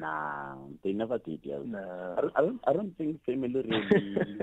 Nah, 0.00 0.56
they 0.82 0.92
never 0.92 1.18
did. 1.18 1.40
Yeah. 1.42 1.58
No. 1.64 2.14
I, 2.16 2.20
don't, 2.20 2.32
I 2.36 2.40
don't. 2.40 2.60
I 2.68 2.72
don't 2.72 2.96
think 2.96 3.24
family 3.24 3.48
really 3.54 4.38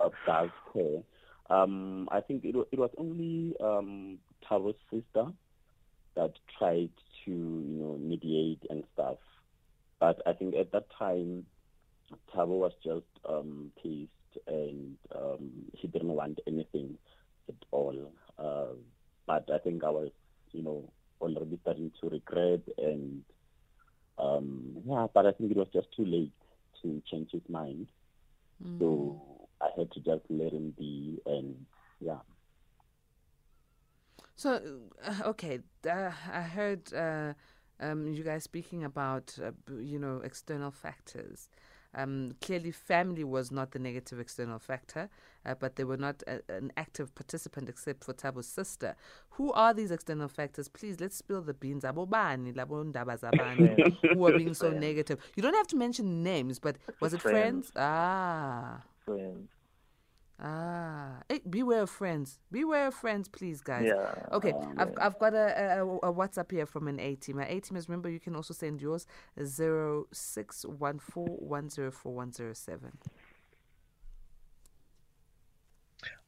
does 0.26 0.50
care. 0.72 1.02
Um, 1.50 2.08
I 2.12 2.20
think 2.20 2.44
it, 2.44 2.54
it 2.70 2.78
was 2.78 2.90
only 2.96 3.54
um, 3.60 4.18
Thabo's 4.48 4.76
sister 4.90 5.26
that 6.16 6.32
tried 6.58 6.90
to, 7.24 7.30
you 7.30 7.78
know, 7.80 7.98
mediate 8.00 8.62
and 8.70 8.84
stuff. 8.94 9.18
But 9.98 10.22
I 10.26 10.32
think 10.32 10.54
at 10.54 10.72
that 10.72 10.86
time, 10.98 11.46
Thabo 12.34 12.58
was 12.58 12.72
just 12.82 13.06
um, 13.28 13.70
pissed 13.82 14.46
and 14.46 14.96
um, 15.14 15.50
he 15.74 15.88
didn't 15.88 16.08
want 16.08 16.40
anything 16.46 16.96
at 17.48 17.54
all. 17.70 18.12
Uh, 18.38 18.74
but 19.26 19.48
I 19.52 19.58
think 19.58 19.84
I 19.84 19.90
was, 19.90 20.10
you 20.52 20.62
know, 20.62 20.90
already 21.20 21.58
starting 21.62 21.92
to 22.00 22.08
regret 22.08 22.60
and 22.78 23.22
um, 24.20 24.76
yeah, 24.86 25.06
but 25.12 25.26
I 25.26 25.32
think 25.32 25.50
it 25.50 25.56
was 25.56 25.68
just 25.72 25.88
too 25.96 26.04
late 26.04 26.32
to 26.82 27.02
change 27.10 27.30
his 27.32 27.42
mind. 27.48 27.88
Mm. 28.64 28.78
So 28.78 29.48
I 29.60 29.68
had 29.76 29.90
to 29.92 30.00
just 30.00 30.22
let 30.28 30.52
him 30.52 30.74
be, 30.78 31.18
and 31.26 31.66
yeah. 32.00 32.18
So 34.36 34.60
uh, 35.04 35.28
okay, 35.28 35.60
uh, 35.88 36.10
I 36.32 36.42
heard 36.42 36.92
uh, 36.94 37.34
um, 37.80 38.06
you 38.08 38.22
guys 38.22 38.44
speaking 38.44 38.84
about 38.84 39.38
uh, 39.42 39.52
you 39.78 39.98
know 39.98 40.20
external 40.24 40.70
factors. 40.70 41.48
Um, 41.94 42.32
clearly, 42.40 42.70
family 42.70 43.24
was 43.24 43.50
not 43.50 43.72
the 43.72 43.78
negative 43.78 44.20
external 44.20 44.58
factor, 44.58 45.08
uh, 45.44 45.54
but 45.58 45.76
they 45.76 45.84
were 45.84 45.96
not 45.96 46.22
a, 46.26 46.40
an 46.48 46.72
active 46.76 47.14
participant 47.14 47.68
except 47.68 48.04
for 48.04 48.12
Thabo's 48.12 48.46
sister. 48.46 48.94
Who 49.30 49.52
are 49.52 49.74
these 49.74 49.90
external 49.90 50.28
factors? 50.28 50.68
Please, 50.68 51.00
let's 51.00 51.16
spill 51.16 51.42
the 51.42 51.54
beans. 51.54 51.82
Abobani, 51.84 52.54
who 54.14 54.26
are 54.26 54.38
being 54.38 54.54
so 54.54 54.70
negative. 54.86 55.18
You 55.34 55.42
don't 55.42 55.54
have 55.54 55.66
to 55.68 55.76
mention 55.76 56.22
names, 56.22 56.58
but 56.58 56.76
was 57.00 57.12
it 57.12 57.20
friends? 57.20 57.70
friends? 57.70 57.72
Ah. 57.76 58.82
Friends. 59.04 59.48
Ah, 60.40 61.22
hey, 61.28 61.40
beware 61.48 61.82
of 61.82 61.90
friends. 61.90 62.38
Beware 62.50 62.88
of 62.88 62.94
friends, 62.94 63.28
please, 63.28 63.60
guys. 63.60 63.92
Yeah. 63.94 64.14
Okay, 64.32 64.52
um, 64.52 64.74
I've 64.76 64.92
I've 64.98 65.18
got 65.18 65.34
a, 65.34 65.80
a, 65.80 65.86
a 66.08 66.12
WhatsApp 66.12 66.50
here 66.50 66.66
from 66.66 66.88
an 66.88 66.98
A 66.98 67.14
team. 67.16 67.36
My 67.36 67.46
A 67.46 67.60
team 67.60 67.76
is 67.76 67.88
remember 67.88 68.08
you 68.08 68.20
can 68.20 68.34
also 68.34 68.54
send 68.54 68.80
yours 68.80 69.06
zero 69.44 70.06
six 70.12 70.64
one 70.64 70.98
four 70.98 71.36
one 71.38 71.68
zero 71.68 71.90
four 71.90 72.14
one 72.14 72.32
zero 72.32 72.54
seven. 72.54 72.98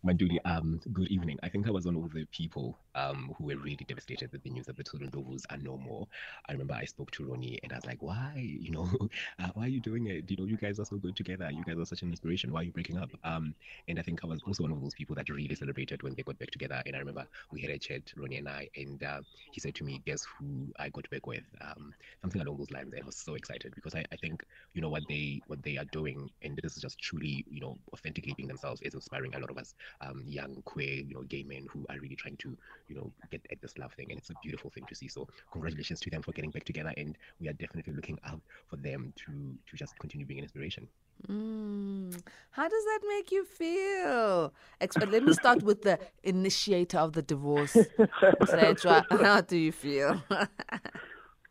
Manduli, 0.05 0.39
um, 0.45 0.81
good 0.93 1.07
evening. 1.13 1.39
I 1.45 1.49
think 1.49 1.69
I 1.69 1.71
was 1.71 1.87
one 1.87 1.95
of 1.95 2.13
the 2.13 2.25
people 2.33 2.77
um, 2.97 3.33
who 3.39 3.45
were 3.45 3.57
really 3.57 3.85
devastated 3.87 4.33
with 4.33 4.43
the 4.43 4.51
news 4.51 4.67
that 4.67 4.77
the 4.77 4.83
Ndlovus 4.83 5.45
are 5.49 5.59
no 5.59 5.77
more. 5.77 6.09
I 6.49 6.53
remember 6.53 6.75
I 6.75 6.87
spoke 6.87 7.13
to 7.13 7.25
Ronnie 7.25 7.61
and 7.63 7.73
I 7.73 7.77
was 7.77 7.87
like, 7.87 8.03
why? 8.03 8.33
You 8.37 8.73
know, 8.73 8.91
uh, 9.39 9.51
why 9.55 9.67
are 9.67 9.69
you 9.69 9.81
doing 9.81 10.09
it? 10.09 10.29
You 10.29 10.39
know, 10.39 10.47
you 10.47 10.57
guys 10.57 10.81
are 10.81 10.85
so 10.85 10.97
good 10.97 11.15
together. 11.15 11.49
You 11.53 11.63
guys 11.65 11.79
are 11.79 11.85
such 11.85 12.03
an 12.03 12.11
inspiration. 12.11 12.53
Why 12.53 12.61
are 12.61 12.65
you 12.65 12.73
breaking 12.73 12.99
up? 12.99 13.11
Um, 13.23 13.55
and 13.87 13.97
I 13.97 14.03
think 14.03 14.25
I 14.25 14.27
was 14.27 14.43
also 14.45 14.65
one 14.65 14.73
of 14.73 14.81
those 14.81 14.95
people 14.95 15.15
that 15.15 15.29
really 15.29 15.55
celebrated 15.55 16.03
when 16.03 16.17
they 16.17 16.25
got 16.25 16.37
back 16.37 16.51
together. 16.51 16.83
And 16.85 16.97
I 16.97 16.99
remember 16.99 17.25
we 17.53 17.61
had 17.61 17.71
a 17.71 17.79
chat, 17.79 18.03
Ronnie 18.17 18.39
and 18.39 18.49
I, 18.49 18.69
and 18.75 19.01
uh, 19.05 19.21
he 19.53 19.61
said 19.61 19.77
to 19.77 19.85
me, 19.85 20.03
guess 20.05 20.27
who 20.37 20.67
I 20.81 20.89
got 20.89 21.09
back 21.11 21.29
with? 21.29 21.45
Um, 21.61 21.95
something 22.23 22.41
along 22.41 22.57
those 22.57 22.73
lines. 22.73 22.93
And 22.93 23.01
I 23.01 23.07
was 23.07 23.17
so 23.17 23.35
excited 23.35 23.73
because 23.77 23.95
I, 23.95 24.05
I 24.13 24.17
think, 24.17 24.45
you 24.75 24.83
know, 24.83 24.89
what 24.89 25.05
they 25.09 25.43
what 25.47 25.63
they 25.63 25.77
are 25.77 25.85
doing, 25.93 26.29
and 26.43 26.59
this 26.61 26.77
is 26.77 26.83
just 26.83 26.99
truly, 26.99 27.45
you 27.49 27.61
know, 27.61 27.79
authentically 27.95 28.35
being 28.37 28.49
themselves 28.49 28.81
is 28.83 28.95
inspiring 28.95 29.37
a 29.37 29.39
lot 29.39 29.51
of 29.51 29.59
us 29.59 29.75
um, 30.01 30.23
young 30.27 30.63
queer, 30.65 31.03
you 31.03 31.15
know, 31.15 31.23
gay 31.23 31.43
men 31.43 31.67
who 31.71 31.85
are 31.89 31.99
really 31.99 32.17
trying 32.17 32.37
to, 32.39 32.57
you 32.89 32.97
know, 32.97 33.11
get 33.31 33.41
at 33.51 33.61
this 33.61 33.77
love 33.79 33.93
thing, 33.93 34.07
and 34.11 34.19
it's 34.19 34.31
a 34.31 34.35
beautiful 34.43 34.71
thing 34.71 34.85
to 34.89 34.95
see. 34.95 35.09
So 35.09 35.29
congratulations 35.51 36.01
to 36.01 36.11
them 36.11 36.23
for 36.23 36.33
getting 36.33 36.51
back 36.51 36.65
together, 36.65 36.93
and 36.97 37.17
we 37.41 37.49
are 37.49 37.53
definitely 37.53 37.95
looking 37.95 38.19
out 38.25 38.41
for 38.69 38.77
them 38.77 39.13
to 39.17 39.33
to 39.71 39.77
just 39.77 39.99
continue 39.99 40.27
being 40.27 40.39
an 40.39 40.45
inspiration. 40.45 40.89
Mm. 41.29 42.21
How 42.51 42.69
does 42.69 42.85
that 42.85 43.01
make 43.09 43.31
you 43.31 43.45
feel? 43.45 44.53
Expert, 44.81 45.11
let 45.11 45.23
me 45.23 45.33
start 45.35 45.63
with 45.63 45.83
the 45.83 45.99
initiator 46.25 46.99
of 46.99 47.13
the 47.13 47.23
divorce. 47.23 47.77
How 49.11 49.41
do 49.41 49.57
you 49.57 49.73
feel? 49.73 50.21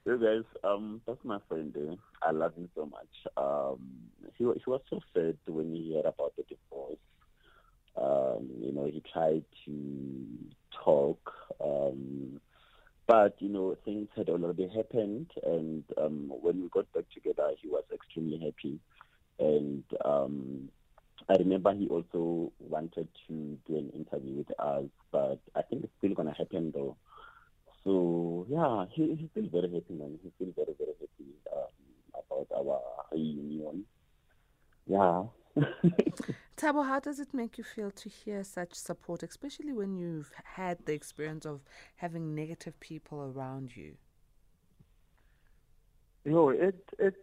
Hey 0.04 0.18
guys, 0.18 0.44
um, 0.64 1.00
that's 1.06 1.24
my 1.24 1.38
friend. 1.48 1.76
Uh, 1.78 1.96
I 2.28 2.32
love 2.32 2.56
him 2.56 2.68
so 2.74 2.88
much. 2.88 3.08
Um, 3.38 3.78
he 4.36 4.44
he 4.44 4.64
was 4.66 4.82
so 4.90 5.00
sad 5.14 5.38
when 5.48 5.76
he 5.76 5.94
heard 5.94 6.08
about 6.08 6.34
the 6.36 6.44
divorce. 6.50 6.98
Um, 7.96 8.50
you 8.60 8.72
know, 8.72 8.86
he 8.86 9.04
tried 9.12 9.44
to 9.66 10.28
talk, 10.84 11.34
um, 11.64 12.40
but 13.08 13.36
you 13.40 13.50
know, 13.50 13.76
things 13.84 14.08
had 14.16 14.30
already 14.30 14.68
happened, 14.70 15.32
and 15.44 15.84
um, 15.98 16.32
when 16.42 16.62
we 16.62 16.70
got 16.70 16.92
back 16.94 17.06
together, 17.14 17.50
he 17.62 17.68
was 17.68 17.84
extremely 17.94 18.40
happy 18.40 18.80
and 19.42 19.84
um, 20.06 20.70
I 21.30 21.34
remember 21.34 21.74
he 21.74 21.88
also 21.88 22.52
wanted 22.60 23.08
to 23.28 23.58
do 23.68 23.78
an 23.78 23.92
interview 23.96 24.38
with 24.38 24.60
us, 24.60 24.86
but 25.12 25.40
I 25.56 25.62
think 25.64 25.84
it's 25.84 25.94
still 25.98 26.14
gonna 26.14 26.36
happen 26.38 26.72
though. 26.74 26.96
So 27.84 28.46
yeah, 28.50 28.86
he, 28.92 29.16
he's 29.16 29.30
still 29.32 29.50
very 29.52 29.74
happy, 29.74 29.94
man. 29.94 30.20
He's 30.22 30.32
still 30.36 30.54
very 30.56 30.76
very 30.78 30.94
happy 31.00 31.32
um, 31.52 32.14
about 32.14 32.48
our 32.56 32.82
reunion. 33.12 33.86
Yeah. 34.86 35.24
Thabo, 36.58 36.86
how 36.86 37.00
does 37.00 37.20
it 37.20 37.34
make 37.34 37.58
you 37.58 37.64
feel 37.64 37.92
to 37.92 38.10
hear 38.10 38.44
such 38.44 38.74
support, 38.74 39.24
especially 39.24 39.74
when 39.74 39.96
you've 39.96 40.32
had 40.44 40.86
the 40.86 40.94
experience 40.94 41.46
of 41.46 41.62
having 41.96 42.36
negative 42.36 42.80
people 42.80 43.34
around 43.36 43.76
you? 43.76 43.96
You 46.24 46.32
know, 46.32 46.50
it 46.50 46.84
it 47.00 47.16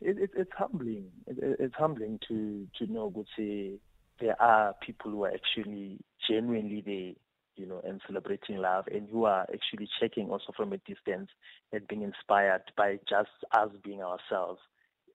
it, 0.00 0.18
it 0.18 0.30
it's 0.36 0.52
humbling. 0.56 1.06
It, 1.26 1.38
it, 1.38 1.56
it's 1.60 1.74
humbling 1.74 2.20
to 2.28 2.66
to 2.78 2.92
know, 2.92 3.10
good 3.10 3.26
say 3.36 3.72
there 4.20 4.40
are 4.40 4.74
people 4.84 5.10
who 5.10 5.24
are 5.24 5.32
actually 5.32 5.98
genuinely 6.28 6.82
there, 6.84 7.14
you 7.56 7.66
know, 7.66 7.80
and 7.84 8.00
celebrating 8.06 8.58
love, 8.58 8.86
and 8.92 9.08
who 9.10 9.24
are 9.24 9.46
actually 9.52 9.88
checking 10.00 10.30
also 10.30 10.52
from 10.56 10.72
a 10.72 10.78
distance 10.78 11.30
and 11.72 11.88
being 11.88 12.02
inspired 12.02 12.62
by 12.76 12.98
just 13.08 13.30
us 13.52 13.70
being 13.82 14.02
ourselves 14.02 14.60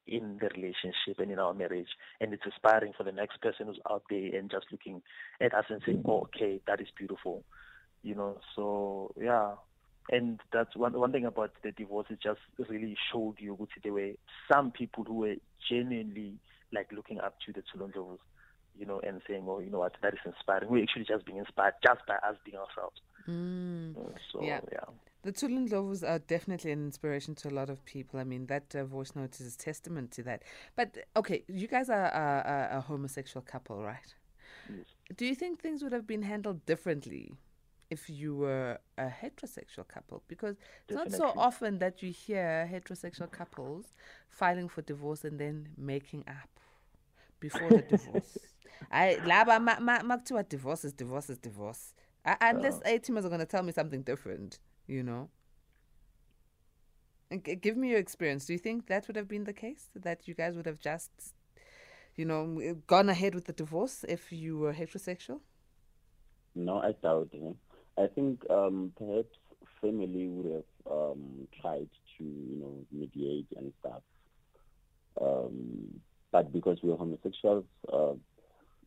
in 0.09 0.37
the 0.39 0.49
relationship 0.49 1.19
and 1.19 1.31
in 1.31 1.39
our 1.39 1.53
marriage. 1.53 1.89
And 2.19 2.33
it's 2.33 2.45
inspiring 2.45 2.93
for 2.97 3.03
the 3.03 3.11
next 3.11 3.41
person 3.41 3.67
who's 3.67 3.79
out 3.89 4.03
there 4.09 4.35
and 4.35 4.49
just 4.49 4.65
looking 4.71 5.01
at 5.39 5.53
us 5.53 5.65
and 5.69 5.81
saying, 5.85 6.03
oh, 6.05 6.21
okay, 6.21 6.59
that 6.67 6.81
is 6.81 6.87
beautiful. 6.97 7.43
You 8.03 8.15
know, 8.15 8.39
so 8.55 9.13
yeah. 9.19 9.53
And 10.11 10.39
that's 10.51 10.75
one 10.75 10.93
one 10.93 11.11
thing 11.11 11.25
about 11.25 11.51
the 11.63 11.71
divorce. 11.71 12.07
It 12.09 12.19
just 12.21 12.39
really 12.69 12.97
showed 13.11 13.35
you, 13.37 13.53
which 13.53 13.71
there 13.83 13.93
were 13.93 14.13
some 14.51 14.71
people 14.71 15.03
who 15.03 15.13
were 15.15 15.35
genuinely 15.69 16.33
like 16.73 16.91
looking 16.91 17.19
up 17.19 17.35
to 17.45 17.53
the 17.53 17.61
TsholoNdlovus, 17.61 18.17
you 18.77 18.87
know, 18.87 18.99
and 19.01 19.21
saying, 19.27 19.45
"Oh, 19.47 19.59
you 19.59 19.69
know 19.69 19.79
what? 19.79 19.93
That 20.01 20.13
is 20.13 20.19
inspiring." 20.25 20.69
We're 20.69 20.83
actually 20.83 21.05
just 21.05 21.25
being 21.25 21.37
inspired 21.37 21.73
just 21.85 21.99
by 22.07 22.15
us 22.15 22.37
being 22.43 22.57
ourselves. 22.57 22.99
Mm. 23.27 23.93
So 24.31 24.41
Yeah. 24.43 24.61
yeah. 24.71 24.85
The 25.21 25.33
TsholoNdlovus 25.33 26.07
are 26.07 26.19
definitely 26.19 26.71
an 26.71 26.85
inspiration 26.85 27.35
to 27.35 27.49
a 27.49 27.51
lot 27.51 27.69
of 27.69 27.83
people. 27.83 28.19
I 28.19 28.23
mean, 28.23 28.45
that 28.47 28.73
uh, 28.73 28.85
voice 28.85 29.15
note 29.15 29.39
is 29.41 29.55
a 29.55 29.57
testament 29.57 30.11
to 30.11 30.23
that. 30.23 30.43
But 30.75 30.97
okay, 31.15 31.43
you 31.47 31.67
guys 31.67 31.89
are 31.89 32.05
a, 32.05 32.69
a, 32.73 32.77
a 32.77 32.81
homosexual 32.81 33.43
couple, 33.43 33.83
right? 33.83 34.15
Yes. 34.69 34.85
Do 35.17 35.25
you 35.25 35.35
think 35.35 35.59
things 35.59 35.83
would 35.83 35.91
have 35.91 36.07
been 36.07 36.21
handled 36.21 36.65
differently 36.65 37.33
if 37.89 38.09
you 38.09 38.35
were 38.35 38.79
a 38.97 39.07
heterosexual 39.07 39.87
couple? 39.87 40.23
Because 40.29 40.55
it's 40.87 40.95
not 40.95 41.11
so 41.11 41.33
often 41.35 41.79
that 41.79 42.01
you 42.01 42.11
hear 42.11 42.69
heterosexual 42.71 43.29
couples 43.29 43.87
filing 44.29 44.69
for 44.69 44.81
divorce 44.83 45.25
and 45.25 45.39
then 45.39 45.69
making 45.77 46.23
up 46.27 46.49
before 47.39 47.69
the 47.69 47.81
divorce. 47.81 48.37
I 48.91 49.17
laba 49.23 49.59
ma 49.61 50.01
ma 50.01 50.41
divorce 50.43 50.85
is 50.85 50.93
divorce 50.93 51.29
is 51.29 51.37
divorce. 51.37 51.93
Uh, 52.25 52.35
unless 52.41 52.79
A 52.85 52.99
teamers 52.99 53.25
are 53.25 53.29
going 53.29 53.39
to 53.39 53.45
tell 53.45 53.63
me 53.63 53.71
something 53.71 54.01
different, 54.01 54.59
you 54.89 55.03
know. 55.03 55.29
G- 57.31 57.55
give 57.55 57.77
me 57.77 57.89
your 57.89 57.99
experience. 57.99 58.45
Do 58.45 58.53
you 58.53 58.59
think 58.59 58.87
that 58.87 59.07
would 59.07 59.15
have 59.15 59.27
been 59.27 59.43
the 59.43 59.53
case? 59.53 59.89
That 59.95 60.27
you 60.27 60.33
guys 60.33 60.55
would 60.55 60.65
have 60.65 60.79
just, 60.79 61.11
you 62.15 62.25
know, 62.25 62.75
gone 62.87 63.09
ahead 63.09 63.35
with 63.35 63.45
the 63.45 63.53
divorce 63.53 64.03
if 64.07 64.31
you 64.31 64.57
were 64.57 64.73
heterosexual? 64.73 65.41
No, 66.55 66.79
I 66.79 66.93
doubt 67.03 67.29
it. 67.33 67.55
I 67.97 68.07
think 68.07 68.43
um, 68.49 68.91
perhaps 68.97 69.37
family 69.81 70.27
would 70.27 70.51
have 70.51 70.91
um, 70.91 71.47
tried 71.61 71.89
to, 72.17 72.23
you 72.23 72.57
know, 72.59 72.85
mediate 72.91 73.47
and 73.55 73.71
stuff. 73.79 74.01
Um, 75.21 76.01
but 76.31 76.51
because 76.51 76.79
we're 76.81 76.97
homosexuals, 76.97 77.65
uh, 77.91 78.13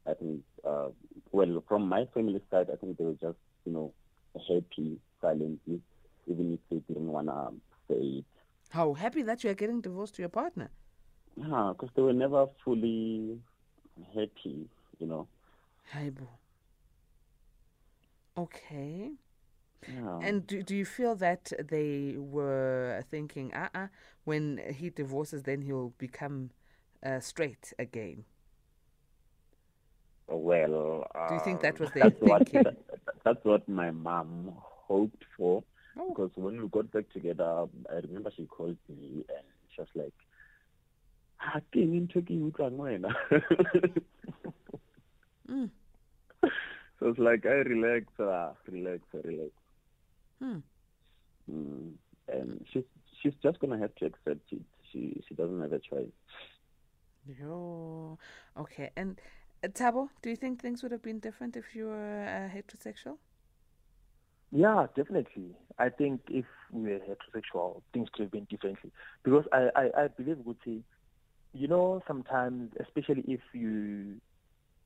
I 0.07 0.15
think, 0.15 0.41
uh, 0.67 0.89
well, 1.31 1.63
from 1.69 1.89
my 1.89 2.07
family 2.13 2.41
side, 2.51 2.69
I 2.73 2.77
think 2.77 2.99
they 2.99 3.05
were 3.05 3.13
just, 3.21 3.39
you 3.65 3.73
know, 3.73 3.93
happy 4.49 4.99
silently, 5.21 5.81
even 6.27 6.55
if 6.55 6.61
they 6.71 6.79
didn't 6.93 7.09
want 7.13 7.29
to 7.29 7.53
say 7.89 8.01
it. 8.21 8.25
How 8.71 8.95
happy 8.95 9.23
that 9.23 9.45
you 9.45 9.51
are 9.51 9.55
getting 9.55 9.81
divorced 9.81 10.15
to 10.17 10.23
your 10.23 10.29
partner. 10.29 10.71
Yeah, 11.37 11.73
because 11.73 11.91
they 11.95 12.03
were 12.03 12.13
never 12.13 12.47
fully 12.65 13.39
happy, 14.15 14.69
you 14.99 15.07
know. 15.07 15.29
Haibo. 15.93 16.29
Okay. 18.37 19.13
Yeah. 19.87 20.21
And 20.21 20.47
do, 20.47 20.63
do 20.63 20.75
you 20.77 20.85
feel 20.85 21.15
that 21.17 21.53
they 21.59 22.15
were 22.17 23.03
thinking, 23.11 23.53
uh 23.53 23.69
uh 23.75 23.87
when 24.25 24.59
he 24.75 24.91
divorces, 24.91 25.43
then 25.43 25.63
he'll 25.63 25.91
become 25.99 26.51
uh, 27.05 27.21
straight 27.21 27.73
again? 27.79 28.25
Well, 30.29 31.07
Do 31.27 31.35
you 31.35 31.41
think 31.41 31.61
that 31.63 31.79
um, 31.79 31.81
was 31.81 31.93
their 31.93 32.11
that's 32.11 32.21
what 32.21 32.45
thinking? 32.51 32.65
that, 32.65 32.77
that's 33.25 33.45
what 33.45 33.69
my 33.69 33.91
mom 33.91 34.53
hoped 34.57 35.25
for. 35.37 35.63
Oh. 35.99 36.09
Because 36.09 36.31
when 36.37 36.61
we 36.61 36.69
got 36.69 36.91
back 36.91 37.11
together, 37.13 37.67
I 37.91 37.95
remember 37.97 38.31
she 38.35 38.47
called 38.47 38.77
me 38.89 39.25
and 39.29 39.47
she 39.75 39.81
was 39.81 39.89
like, 39.95 40.15
"Ah, 41.41 41.61
ke 41.73 41.77
eng 41.85 42.09
ntho 42.09 42.25
ke 42.25 42.31
e 42.31 42.41
utlwang? 42.41 43.05
Mm. 45.49 45.71
So 46.99 47.09
it's 47.09 47.19
like, 47.19 47.45
I 47.47 47.67
relax, 47.67 48.07
ah, 48.21 48.53
relax, 48.71 49.03
relax. 49.13 49.51
Hmm. 50.41 50.59
Mm. 51.51 51.95
And 52.29 52.65
she's 52.73 52.85
she's 53.21 53.33
just 53.43 53.59
gonna 53.59 53.79
have 53.79 53.93
to 53.97 54.07
accept 54.07 54.53
it. 54.53 54.63
She 54.93 55.21
she 55.27 55.35
doesn't 55.35 55.61
have 55.61 55.73
a 55.73 55.81
choice. 55.81 56.15
Yo. 57.27 58.19
Okay. 58.57 58.91
And 58.97 59.21
uh, 59.65 59.69
Thabo, 59.69 60.11
do 60.23 60.31
you 60.31 60.37
think 60.37 60.63
things 60.63 60.83
would 60.85 60.93
have 60.93 61.03
been 61.03 61.19
different 61.19 61.57
if 61.57 61.75
you 61.75 61.87
were 61.87 62.25
uh, 62.25 62.57
heterosexual? 62.57 63.17
Yeah, 64.53 64.87
definitely. 64.95 65.57
I 65.79 65.89
think 65.89 66.21
if 66.29 66.45
we 66.71 66.83
were 66.83 66.99
heterosexual, 67.01 67.81
things 67.95 68.09
could 68.13 68.25
have 68.25 68.31
been 68.31 68.45
differently. 68.51 68.93
Because 69.25 69.45
I, 69.53 69.71
I, 69.75 70.03
I 70.05 70.09
believe 70.09 70.39
say, 70.65 70.81
you 71.55 71.69
know, 71.69 72.03
sometimes, 72.07 72.73
especially 72.81 73.25
if 73.27 73.41
you 73.55 74.17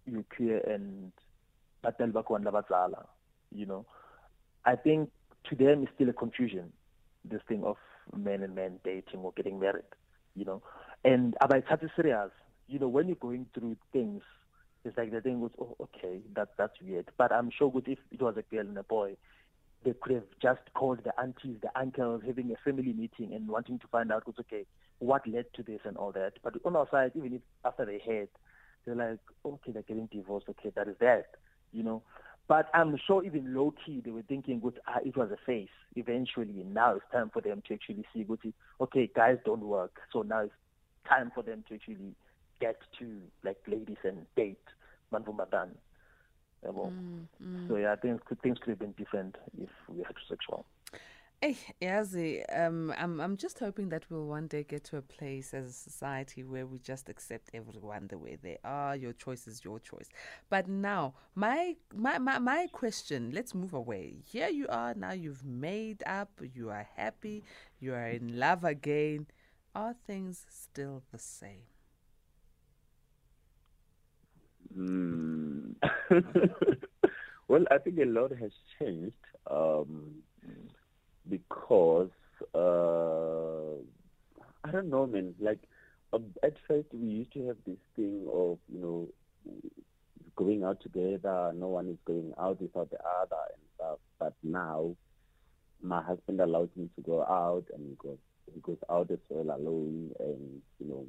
you 0.07 0.25
queer 0.37 0.61
and 0.61 1.13
batel 1.85 2.13
bakwan 2.13 2.45
labatsala, 2.45 3.07
you 3.53 3.67
know, 3.67 3.85
I 4.65 4.77
think 4.77 5.11
to 5.51 5.57
them 5.57 5.83
it's 5.83 5.93
still 5.97 6.09
a 6.11 6.13
confusion, 6.13 6.73
this 7.29 7.41
thing 7.49 7.65
of 7.65 7.77
men 8.17 8.43
and 8.45 8.55
men 8.55 8.79
dating 8.85 9.21
or 9.21 9.33
getting 9.37 9.59
married, 9.59 9.83
you 10.37 10.45
know. 10.45 10.63
And 11.05 11.35
about 11.41 11.65
serious, 11.97 12.31
you 12.69 12.79
know, 12.79 12.89
when 12.89 13.09
you're 13.09 13.17
going 13.17 13.47
through 13.53 13.77
things, 13.93 14.23
it's 14.85 14.97
like 14.97 15.11
the 15.13 15.21
thing 15.21 15.41
goes, 15.41 15.51
oh, 15.61 15.77
okay, 15.81 16.21
that 16.37 16.51
that's 16.57 16.81
weird. 16.81 17.09
But 17.19 17.33
I'm 17.33 17.51
sure 17.51 17.71
good 17.73 17.89
if 17.89 17.99
it 18.13 18.23
was 18.23 18.37
a 18.37 18.43
girl 18.43 18.67
and 18.67 18.79
a 18.79 18.85
boy, 18.85 19.17
they 19.87 19.95
could 20.03 20.13
have 20.13 20.25
just 20.43 20.61
called 20.75 20.99
the 21.05 21.19
aunties, 21.19 21.59
the 21.63 21.71
uncles, 21.79 22.21
having 22.27 22.51
a 22.51 22.57
family 22.65 22.93
meeting 22.93 23.33
and 23.33 23.47
wanting 23.47 23.79
to 23.79 23.87
find 23.87 24.11
out, 24.11 24.25
okay, 24.41 24.67
what 24.99 25.25
led 25.29 25.47
to 25.55 25.63
this 25.63 25.79
and 25.85 25.97
all 25.97 26.11
that. 26.11 26.33
But 26.43 26.55
on 26.65 26.75
our 26.75 26.89
side, 26.91 27.13
even 27.15 27.35
if 27.35 27.41
after 27.65 27.87
they 27.87 28.03
heard, 28.05 28.29
they're 28.85 28.97
like, 28.97 29.21
okay, 29.45 29.71
they're 29.71 29.83
getting 29.83 30.09
divorced, 30.13 30.49
okay, 30.49 30.73
that 30.75 30.89
is 30.89 30.97
that, 30.99 31.27
you 31.73 31.85
know. 31.85 32.03
But 32.49 32.69
I'm 32.75 32.97
sure 33.07 33.25
even 33.25 33.55
low 33.55 33.75
key, 33.85 34.03
they 34.05 34.11
were 34.11 34.23
thinking, 34.23 34.59
good, 34.59 34.81
ah, 34.89 34.99
it 35.05 35.17
was 35.17 35.31
a 35.31 35.39
phase. 35.47 35.69
Eventually, 35.95 36.65
now 36.69 36.97
it's 36.97 37.05
time 37.13 37.31
for 37.33 37.41
them 37.41 37.63
to 37.69 37.75
actually 37.75 38.05
see, 38.13 38.25
good, 38.25 38.41
okay, 38.81 39.09
guys 39.15 39.39
don't 39.45 39.63
work, 39.63 40.01
so 40.13 40.23
now 40.23 40.41
it's 40.41 40.53
time 41.09 41.31
for 41.33 41.45
them 41.45 41.63
to 41.69 41.75
actually 41.75 42.17
get 42.61 42.81
to 42.99 43.21
like 43.45 43.59
ladies 43.69 43.99
and 44.03 44.27
date, 44.35 44.59
manvumadan. 45.13 45.69
Yabo. 46.67 46.93
Mm, 47.43 47.69
So 47.69 47.77
yeah, 47.77 47.97
things 47.97 48.21
could 48.27 48.41
things 48.43 48.59
could 48.59 48.71
have 48.71 48.79
been 48.79 48.93
different 48.93 49.37
if 49.59 49.71
we 49.89 49.99
were 49.99 50.05
heterosexual. 50.05 50.65
Hey, 51.43 51.57
Yazi, 51.83 52.43
um, 52.59 52.93
I'm 52.99 53.21
I'm 53.21 53.37
just 53.37 53.59
hoping 53.59 53.91
that 53.91 54.05
we'll 54.11 54.27
one 54.27 54.47
day 54.49 54.65
get 54.65 54.85
to 54.85 54.97
a 54.97 55.03
place 55.03 55.53
as 55.55 55.69
a 55.69 55.73
society 55.73 56.43
where 56.45 56.67
we 56.67 56.79
just 56.79 57.09
accept 57.09 57.51
everyone 57.55 58.09
the 58.09 58.19
way 58.19 58.37
they 58.43 58.59
are. 58.65 58.97
Your 58.97 59.13
choice 59.13 59.47
is 59.47 59.63
your 59.65 59.79
choice. 59.79 60.09
But 60.49 60.67
now, 60.69 61.15
my 61.35 61.77
my 61.95 62.19
my, 62.19 62.39
my 62.39 62.67
question. 62.73 63.33
Let's 63.35 63.55
move 63.55 63.75
away. 63.75 64.17
Here 64.25 64.49
you 64.49 64.67
are 64.69 64.95
now. 64.95 65.13
You've 65.13 65.45
made 65.45 66.03
up. 66.07 66.31
You 66.55 66.71
are 66.71 66.89
happy. 66.97 67.45
You 67.81 67.95
are 67.95 68.09
in 68.09 68.39
love 68.39 68.65
again. 68.65 69.27
Are 69.75 69.95
things 70.07 70.47
still 70.49 71.03
the 71.13 71.19
same? 71.19 71.67
Hmm. 74.75 75.73
well, 77.49 77.65
I 77.71 77.79
think 77.79 77.99
a 77.99 78.05
lot 78.05 78.33
has 78.39 78.53
changed 78.79 79.17
um, 79.51 80.15
because 81.29 82.11
uh, 82.55 83.77
I 84.65 84.71
don't 84.73 84.91
know, 84.91 85.07
man. 85.07 85.35
Like 85.41 85.61
um, 86.13 86.27
at 86.43 86.55
first, 86.69 86.89
we 86.93 87.09
used 87.09 87.33
to 87.35 87.47
have 87.47 87.57
this 87.67 87.79
thing 87.95 88.27
of 88.33 88.59
you 88.73 88.81
know 88.81 89.09
going 90.37 90.65
out 90.65 90.81
together. 90.81 91.53
No 91.55 91.69
one 91.69 91.89
is 91.89 91.99
going 92.05 92.33
out 92.39 92.61
without 92.61 92.91
the 92.91 92.99
other 92.99 93.43
and 93.53 93.63
stuff. 93.77 93.99
But 94.19 94.35
now, 94.43 94.95
my 95.83 96.03
husband 96.03 96.41
allows 96.41 96.69
me 96.77 96.89
to 96.97 97.03
go 97.03 97.23
out, 97.23 97.65
and 97.75 97.89
he 97.89 97.97
goes 97.97 98.19
he 98.55 98.61
goes 98.61 98.79
out 98.91 99.11
as 99.11 99.19
well 99.29 99.57
alone, 99.57 100.13
and 100.21 100.63
you 100.79 100.89
know 100.89 101.07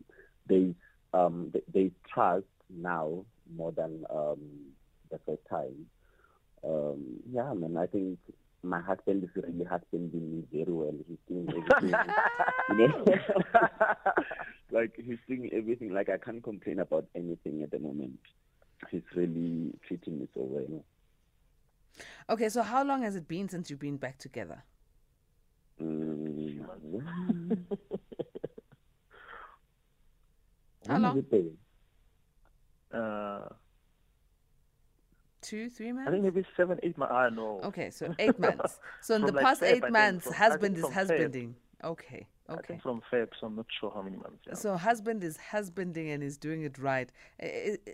there's 0.47 0.73
um, 1.13 1.49
th- 1.51 1.65
they 1.73 1.91
trust 2.11 2.45
now 2.69 3.25
more 3.55 3.71
than 3.71 4.03
um, 4.09 4.39
the 5.09 5.19
first 5.25 5.41
time. 5.49 5.87
Um, 6.63 7.17
yeah, 7.31 7.53
man, 7.53 7.77
I 7.77 7.87
think 7.87 8.19
my 8.63 8.81
husband 8.81 9.23
is 9.23 9.29
really 9.35 9.63
husbanding 9.63 10.31
me 10.31 10.43
very 10.51 10.71
well. 10.71 10.93
He's 11.07 11.17
doing 11.27 11.47
everything, 11.49 11.99
you 12.69 12.87
know, 12.87 13.05
like 14.71 14.93
he's 14.95 15.19
doing 15.27 15.49
everything. 15.53 15.93
Like 15.93 16.09
I 16.09 16.17
can't 16.17 16.43
complain 16.43 16.79
about 16.79 17.05
anything 17.15 17.63
at 17.63 17.71
the 17.71 17.79
moment. 17.79 18.19
He's 18.91 19.01
really 19.15 19.73
treating 19.87 20.19
me 20.19 20.27
so 20.33 20.41
well. 20.41 20.83
Okay, 22.29 22.49
so 22.49 22.61
how 22.61 22.83
long 22.83 23.01
has 23.03 23.15
it 23.15 23.27
been 23.27 23.49
since 23.49 23.69
you've 23.69 23.79
been 23.79 23.97
back 23.97 24.17
together? 24.17 24.63
Mm, 25.81 26.65
How 30.87 30.97
long? 30.97 31.15
has 31.15 31.17
it 31.17 31.31
been? 31.31 31.57
Uh, 32.93 33.47
Two, 35.47 35.69
three 35.69 35.93
months? 35.93 36.09
I 36.09 36.11
think 36.11 36.23
maybe 36.25 36.45
seven, 36.57 36.77
eight 36.83 36.97
months. 36.97 37.13
I 37.13 37.29
know. 37.29 37.61
Okay, 37.63 37.89
so 37.89 38.13
eight 38.19 38.37
months. 38.37 38.79
So 39.01 39.15
in 39.15 39.21
the 39.21 39.31
like 39.31 39.45
past 39.45 39.61
Feb, 39.61 39.75
eight 39.75 39.89
months, 39.89 40.25
from- 40.25 40.33
husband 40.33 40.75
is 40.75 40.81
from 40.81 40.91
Feb. 40.91 40.95
husbanding. 40.95 41.55
Okay, 41.83 42.27
I 42.49 42.53
okay. 42.53 42.63
think 42.67 42.81
from 42.81 43.01
Feb, 43.09 43.29
so 43.39 43.47
I'm 43.47 43.55
not 43.55 43.67
sure 43.79 43.89
how 43.95 44.01
many 44.01 44.17
months. 44.17 44.39
Yeah. 44.45 44.55
So 44.55 44.75
husband 44.75 45.23
is 45.23 45.37
husbanding 45.37 46.09
and 46.09 46.21
is 46.21 46.37
doing 46.37 46.63
it 46.63 46.77
right. 46.77 47.09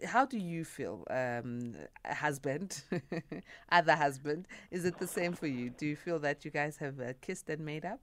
How 0.06 0.26
do 0.26 0.40
you 0.40 0.66
feel, 0.66 1.06
um, 1.12 1.76
husband, 2.06 2.82
other 3.72 3.96
husband? 3.96 4.48
Is 4.72 4.86
it 4.86 4.98
the 4.98 5.06
same 5.08 5.34
for 5.34 5.46
you? 5.48 5.70
Do 5.70 5.86
you 5.86 5.96
feel 5.96 6.18
that 6.20 6.46
you 6.46 6.50
guys 6.50 6.78
have 6.78 7.00
uh, 7.00 7.14
kissed 7.22 7.50
and 7.50 7.64
made 7.64 7.86
up? 7.86 8.00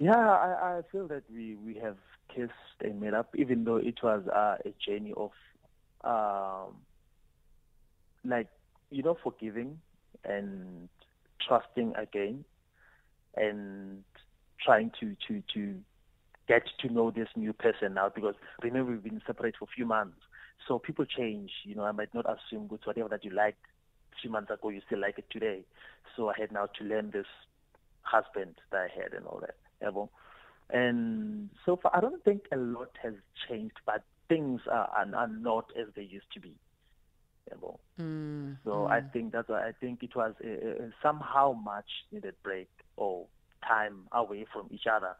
Yeah, 0.00 0.16
I, 0.18 0.78
I 0.78 0.80
feel 0.90 1.06
that 1.08 1.22
we, 1.32 1.54
we 1.56 1.74
have 1.76 1.98
kissed 2.34 2.52
and 2.80 3.00
made 3.00 3.14
up, 3.14 3.28
even 3.36 3.62
though 3.64 3.76
it 3.76 4.02
was 4.02 4.26
uh, 4.26 4.56
a 4.64 4.74
journey 4.84 5.12
of, 5.16 5.30
um, 6.02 6.76
like, 8.24 8.48
you 8.90 9.02
know, 9.02 9.16
forgiving 9.22 9.78
and 10.24 10.88
trusting 11.46 11.94
again 11.96 12.44
and 13.36 14.02
trying 14.64 14.90
to, 15.00 15.16
to, 15.28 15.42
to 15.54 15.74
get 16.48 16.62
to 16.80 16.92
know 16.92 17.10
this 17.10 17.28
new 17.36 17.52
person 17.52 17.94
now 17.94 18.10
because 18.12 18.34
remember 18.62 18.92
we've 18.92 19.02
been 19.04 19.22
separate 19.26 19.54
for 19.58 19.64
a 19.64 19.74
few 19.74 19.86
months. 19.86 20.18
So 20.66 20.78
people 20.78 21.04
change, 21.04 21.50
you 21.64 21.74
know, 21.74 21.84
I 21.84 21.92
might 21.92 22.12
not 22.12 22.26
assume 22.26 22.66
good 22.66 22.80
whatever 22.84 23.08
that 23.10 23.24
you 23.24 23.30
liked 23.30 23.58
few 24.20 24.30
months 24.30 24.50
ago, 24.50 24.68
you 24.68 24.80
still 24.86 25.00
like 25.00 25.18
it 25.18 25.26
today. 25.30 25.64
So 26.16 26.28
I 26.28 26.34
had 26.38 26.52
now 26.52 26.66
to 26.78 26.84
learn 26.84 27.10
this 27.10 27.26
husband 28.02 28.56
that 28.70 28.78
I 28.78 28.88
had 29.02 29.12
and 29.12 29.26
all 29.26 29.40
that. 29.40 29.56
Yabo. 29.82 30.08
And 30.70 31.50
so 31.64 31.76
far, 31.76 31.96
I 31.96 32.00
don't 32.00 32.22
think 32.24 32.42
a 32.52 32.56
lot 32.56 32.90
has 33.02 33.14
changed, 33.48 33.76
but 33.86 34.02
things 34.28 34.60
are, 34.70 34.88
are, 34.88 35.14
are 35.14 35.28
not 35.28 35.70
as 35.78 35.86
they 35.96 36.02
used 36.02 36.30
to 36.34 36.40
be. 36.40 36.54
Yabo. 37.48 37.78
Mm, 38.00 38.56
So 38.64 38.86
I 38.86 39.00
think 39.00 39.32
that's 39.32 39.48
why 39.48 39.66
I 39.66 39.72
think 39.80 40.02
it 40.02 40.14
was 40.14 40.34
a, 40.44 40.84
a 40.84 40.92
somehow 41.02 41.52
much 41.52 41.88
needed 42.12 42.34
break 42.42 42.68
or 42.96 43.26
time 43.66 44.06
away 44.12 44.46
from 44.52 44.68
each 44.70 44.86
other. 44.90 45.16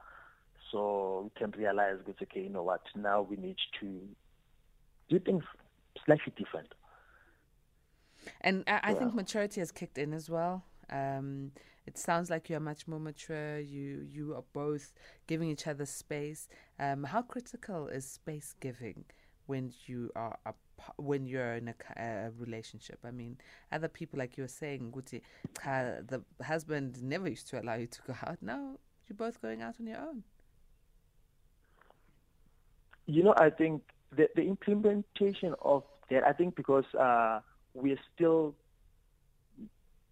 So 0.71 1.23
we 1.25 1.41
can 1.41 1.59
realize, 1.59 1.97
it's 2.07 2.21
okay, 2.23 2.43
you 2.43 2.51
know 2.51 2.63
what, 2.63 2.83
now 2.95 3.23
we 3.23 3.37
need 3.37 3.57
to 3.81 4.01
do 5.09 5.19
things 5.19 5.45
slightly 6.05 6.33
different. 6.37 6.69
And 8.41 8.65
I, 8.67 8.81
I 8.83 8.95
think 8.95 9.15
maturity 9.15 9.61
has 9.61 9.73
kicked 9.73 9.97
in 9.97 10.13
as 10.13 10.29
well. 10.29 10.65
Um, 10.91 11.53
it 11.87 11.97
sounds 11.97 12.29
like 12.29 12.51
you're 12.51 12.61
much 12.61 12.87
more 12.87 13.01
mature. 13.01 13.59
You 13.59 14.07
you 14.11 14.35
are 14.35 14.45
both 14.53 14.93
giving 15.27 15.49
each 15.49 15.67
other 15.67 15.87
space. 15.87 16.49
Um, 16.79 17.05
how 17.05 17.23
critical 17.23 17.89
is 17.89 18.05
space 18.05 18.55
giving 18.61 19.05
when 19.49 19.73
you 19.87 20.11
are 20.15 20.39
a, 20.47 20.53
when 20.97 21.27
you're 21.27 21.55
in 21.55 21.75
a, 21.97 22.31
relationship? 22.39 22.99
I 23.05 23.11
mean, 23.11 23.39
other 23.73 23.89
people 23.89 24.19
like 24.19 24.37
you 24.37 24.45
were 24.45 24.49
saying, 24.49 24.93
Guti, 24.95 25.23
the 25.65 26.23
husband 26.43 27.03
never 27.03 27.29
used 27.29 27.49
to 27.49 27.61
allow 27.61 27.75
you 27.75 27.89
to 27.89 28.01
go 28.07 28.15
out. 28.27 28.39
Now 28.41 28.77
you're 29.09 29.17
both 29.17 29.41
going 29.43 29.63
out 29.63 29.75
on 29.81 29.87
your 29.87 29.99
own. 29.99 30.23
You 33.07 33.25
know, 33.25 33.35
I 33.39 33.51
think 33.51 33.83
the, 34.15 34.29
the 34.37 34.43
implementation 34.43 35.55
of 35.63 35.83
that, 36.11 36.25
I 36.25 36.33
think 36.33 36.55
because 36.55 36.85
uh, 36.95 37.41
we're 37.75 37.99
still 38.15 38.55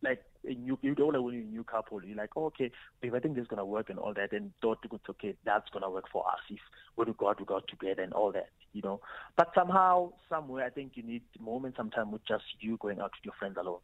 like 0.03 0.23
a 0.47 0.55
new, 0.55 0.79
you 0.83 0.95
don't 0.95 1.13
know 1.13 1.23
when 1.23 1.35
you're 1.35 1.43
a 1.43 1.47
new 1.47 1.65
couple, 1.65 2.03
you're 2.03 2.17
like, 2.17 2.31
oh, 2.37 2.47
okay, 2.47 2.71
babe, 3.01 3.15
I 3.15 3.21
think 3.21 3.35
this 3.35 3.43
is 3.43 3.49
going 3.49 3.59
to 3.59 3.65
work 3.65 3.91
and 3.91 3.99
all 3.99 4.15
that. 4.15 4.33
And 4.33 4.53
thought 4.63 4.79
it's 4.85 5.09
okay, 5.11 5.35
that's 5.45 5.69
going 5.71 5.83
to 5.83 5.91
work 5.91 6.05
for 6.11 6.27
us 6.27 6.39
if 6.51 6.59
we 6.97 7.05
go 7.13 7.29
out, 7.29 7.39
we 7.39 7.47
go 7.47 7.57
out 7.57 7.69
together 7.69 8.03
and 8.03 8.13
all 8.13 8.33
that, 8.33 8.51
you 8.73 8.83
know. 8.83 9.01
But 9.37 9.51
somehow, 9.55 10.13
somewhere, 10.29 10.65
I 10.65 10.71
think 10.71 10.93
you 10.95 11.03
need 11.03 11.23
moments 11.41 11.77
sometime 11.77 12.11
with 12.11 12.27
just 12.27 12.45
you 12.61 12.77
going 12.79 13.01
out 13.01 13.13
with 13.17 13.25
your 13.25 13.35
friends 13.39 13.57
alone, 13.59 13.81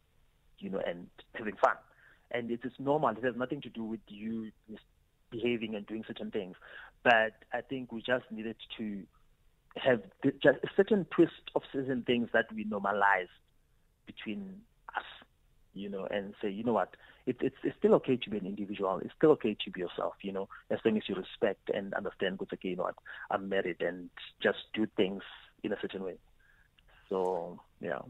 you 0.59 0.71
know, 0.71 0.81
and 0.87 1.07
having 1.35 1.57
fun. 1.57 1.77
And 2.31 2.51
it 2.51 2.61
is 2.65 2.73
normal. 2.79 3.11
It 3.11 3.25
has 3.25 3.37
nothing 3.37 3.61
to 3.63 3.69
do 3.69 3.85
with 3.85 4.01
you 4.09 4.51
behaving 5.31 5.75
and 5.75 5.87
doing 5.87 6.05
certain 6.07 6.31
things. 6.31 6.57
But 7.03 7.33
I 7.53 7.61
think 7.69 7.93
we 7.93 8.01
just 8.01 8.25
needed 8.31 8.57
to 8.79 9.03
have 9.77 10.03
just 10.43 10.59
a 10.63 10.69
certain 10.77 11.07
twist 11.11 11.51
of 11.55 11.63
certain 11.73 12.03
things 12.03 12.29
that 12.33 12.47
we 12.55 12.65
normalize 12.65 13.29
between 14.07 14.61
you 15.75 15.89
know, 15.89 16.07
and 16.11 16.35
say, 16.41 16.51
you 16.51 16.65
know 16.65 16.73
what, 16.73 16.97
it, 17.27 17.37
it's 17.41 17.57
it's 17.63 17.77
still 17.79 17.95
okay 17.95 18.17
to 18.17 18.31
be 18.31 18.39
an 18.39 18.47
individual. 18.47 18.99
It's 18.99 19.15
still 19.17 19.31
okay 19.33 19.57
to 19.65 19.71
be 19.71 19.81
yourself, 19.81 20.15
you 20.23 20.33
know, 20.33 20.49
as 20.71 20.79
long 20.85 20.97
as 20.97 21.05
you 21.09 21.15
respect 21.15 21.71
and 21.73 21.95
understand. 21.95 22.39
Good, 22.39 22.49
okay, 22.55 22.71
you 22.71 22.77
know 22.77 22.85
what, 22.85 22.97
I'm 23.31 23.49
married, 23.49 23.81
and 23.81 24.11
just 24.43 24.59
do 24.75 24.87
things 24.97 25.23
in 25.63 25.73
a 25.73 25.77
certain 25.81 26.05
way. 26.05 26.17
So 27.09 27.61
yeah. 27.81 28.01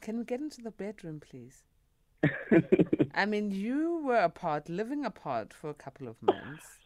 Can 0.00 0.18
we 0.18 0.24
get 0.24 0.40
into 0.40 0.62
the 0.62 0.70
bedroom, 0.70 1.20
please? 1.20 1.62
I 3.14 3.26
mean, 3.26 3.50
you 3.50 4.02
were 4.04 4.18
apart, 4.18 4.68
living 4.68 5.04
apart 5.04 5.52
for 5.52 5.70
a 5.70 5.74
couple 5.74 6.06
of 6.08 6.22
months. 6.22 6.78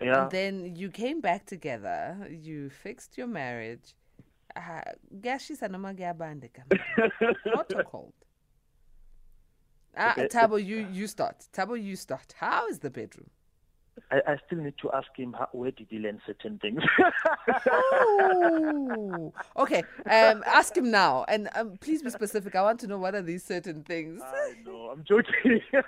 Yeah. 0.00 0.22
And 0.22 0.30
then 0.30 0.76
you 0.76 0.90
came 0.90 1.20
back 1.20 1.46
together. 1.46 2.28
You 2.30 2.70
fixed 2.70 3.18
your 3.18 3.26
marriage. 3.26 3.94
Uh, 4.56 4.80
Gashisa 5.20 5.70
noma 5.70 5.94
kuyabandeka 5.94 6.62
manje. 6.70 7.34
Hot 7.54 7.72
or 7.74 7.84
cold? 7.84 8.12
Ah, 9.96 10.12
Okay. 10.12 10.28
Thabo, 10.28 10.64
you 10.64 10.86
you 10.92 11.06
start. 11.06 11.46
Thabo, 11.52 11.80
you 11.82 11.96
start. 11.96 12.34
How 12.38 12.66
is 12.68 12.78
the 12.78 12.90
bedroom? 12.90 13.30
I, 14.10 14.20
I 14.26 14.36
still 14.46 14.58
need 14.58 14.74
to 14.82 14.90
ask 14.92 15.08
him 15.16 15.34
how, 15.38 15.48
where 15.52 15.72
did 15.72 15.88
he 15.90 15.98
learn 15.98 16.20
certain 16.26 16.58
things. 16.58 16.80
oh, 17.70 19.32
Okay. 19.56 19.82
Um, 20.06 20.42
ask 20.46 20.76
him 20.76 20.90
now, 20.90 21.24
and 21.28 21.48
um, 21.54 21.76
please 21.80 22.02
be 22.02 22.10
specific. 22.10 22.54
I 22.54 22.62
want 22.62 22.80
to 22.80 22.86
know 22.86 22.98
what 22.98 23.14
are 23.14 23.22
these 23.22 23.44
certain 23.44 23.82
things. 23.82 24.22
I 24.24 24.54
know, 24.64 24.90
I'm 24.92 25.04
joking. 25.04 25.60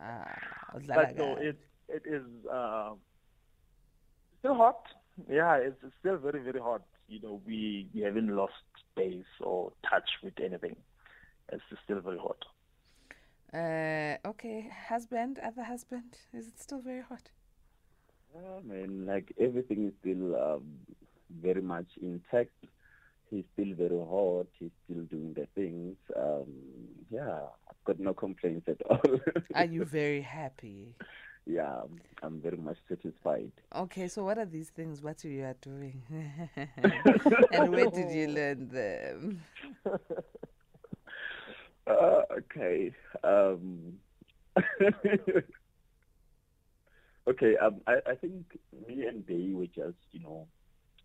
Ah, 0.00 0.38
but 0.86 1.16
no, 1.16 1.34
it 1.36 1.58
it 1.88 2.02
is 2.06 2.22
uh, 2.52 2.90
still 4.38 4.54
hot. 4.54 4.80
Yeah, 5.28 5.56
it's, 5.56 5.76
it's 5.82 5.92
still 5.98 6.18
very 6.18 6.38
very 6.40 6.60
hot. 6.60 6.82
You 7.08 7.20
know, 7.20 7.40
we 7.44 7.88
we 7.92 8.02
haven't 8.02 8.28
lost 8.28 8.52
space 8.92 9.26
or 9.40 9.72
touch 9.90 10.08
with 10.22 10.34
anything. 10.38 10.76
It's 11.52 11.62
still 11.82 11.98
very 12.00 12.18
hot. 12.18 12.38
Uh, 13.52 14.16
okay, 14.26 14.70
husband, 14.88 15.38
other 15.42 15.62
husband, 15.62 16.18
is 16.34 16.48
it 16.48 16.60
still 16.60 16.80
very 16.80 17.00
hot? 17.02 17.30
Yeah, 18.34 18.60
man, 18.62 19.06
like 19.06 19.32
everything 19.40 19.86
is 19.86 19.92
still 20.00 20.36
um, 20.36 20.64
very 21.40 21.62
much 21.62 21.86
intact. 22.02 22.52
He's 23.30 23.44
still 23.54 23.74
very 23.74 23.98
hot. 23.98 24.46
He's 24.58 24.70
still 24.84 25.02
doing 25.04 25.34
the 25.34 25.46
things. 25.54 25.96
Um, 26.16 26.46
yeah, 27.10 27.40
I've 27.68 27.84
got 27.84 27.98
no 27.98 28.12
complaints 28.12 28.68
at 28.68 28.80
all. 28.88 29.20
Are 29.54 29.64
you 29.64 29.84
very 29.84 30.20
happy? 30.22 30.94
yeah, 31.46 31.80
I'm 32.22 32.40
very 32.40 32.58
much 32.58 32.76
satisfied. 32.88 33.50
Okay, 33.74 34.08
so 34.08 34.24
what 34.24 34.36
are 34.36 34.44
these 34.44 34.68
things? 34.68 35.02
What 35.02 35.24
you 35.24 35.44
are 35.44 35.56
doing, 35.62 36.02
and 37.52 37.72
where 37.72 37.90
did 37.90 38.10
you 38.10 38.28
learn 38.38 38.68
them? 38.68 39.40
Uh, 41.88 42.22
okay. 42.38 42.92
Um, 43.24 43.94
okay. 47.28 47.56
Um, 47.56 47.80
I, 47.86 47.94
I 48.06 48.14
think 48.14 48.44
me 48.86 49.06
and 49.06 49.26
Day 49.26 49.52
were 49.52 49.66
just, 49.66 49.96
you 50.12 50.20
know, 50.20 50.46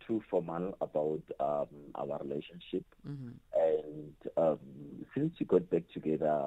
too 0.07 0.21
formal 0.29 0.75
about 0.81 1.21
um, 1.39 1.67
our 1.95 2.19
relationship. 2.23 2.85
hmm 3.05 3.29
And 3.55 4.13
um, 4.37 4.59
since 5.15 5.33
we 5.39 5.45
got 5.45 5.69
back 5.69 5.83
together, 5.93 6.37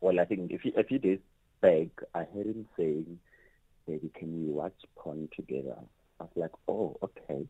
well, 0.00 0.20
I 0.20 0.24
think 0.24 0.52
a 0.52 0.58
few, 0.58 0.72
a 0.76 0.84
few 0.84 0.98
days 0.98 1.18
back, 1.60 1.88
I 2.14 2.24
heard 2.34 2.46
him 2.46 2.66
saying, 2.76 3.18
"Baby, 3.86 4.10
can 4.18 4.46
we 4.46 4.52
watch 4.52 4.74
porn 4.96 5.28
together?" 5.36 5.76
I 6.20 6.24
was 6.24 6.32
like, 6.36 6.50
"Oh, 6.68 6.96
okay." 7.02 7.46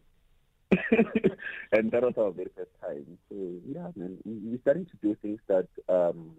And 1.72 1.90
that 1.92 2.02
was 2.02 2.14
our 2.18 2.30
very 2.30 2.50
first 2.56 2.70
time. 2.80 3.06
So 3.28 3.36
yeah, 3.66 3.88
man, 3.96 4.18
we- 4.24 4.50
we're 4.50 4.60
starting 4.60 4.86
to 4.86 4.96
do 5.02 5.14
things 5.22 5.40
that 5.48 5.68
um, 5.88 6.32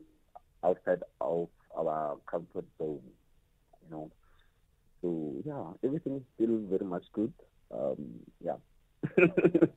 outside 0.63 1.03
of 1.21 1.49
our 1.75 2.17
comfort 2.29 2.65
zone, 2.77 3.01
you 3.83 3.89
know. 3.91 4.11
So 5.01 5.41
yeah, 5.45 5.63
everything 5.87 6.17
is 6.17 6.23
still 6.35 6.57
very 6.69 6.85
much 6.85 7.05
good. 7.13 7.33
um, 7.71 8.19
yeah. 8.43 8.55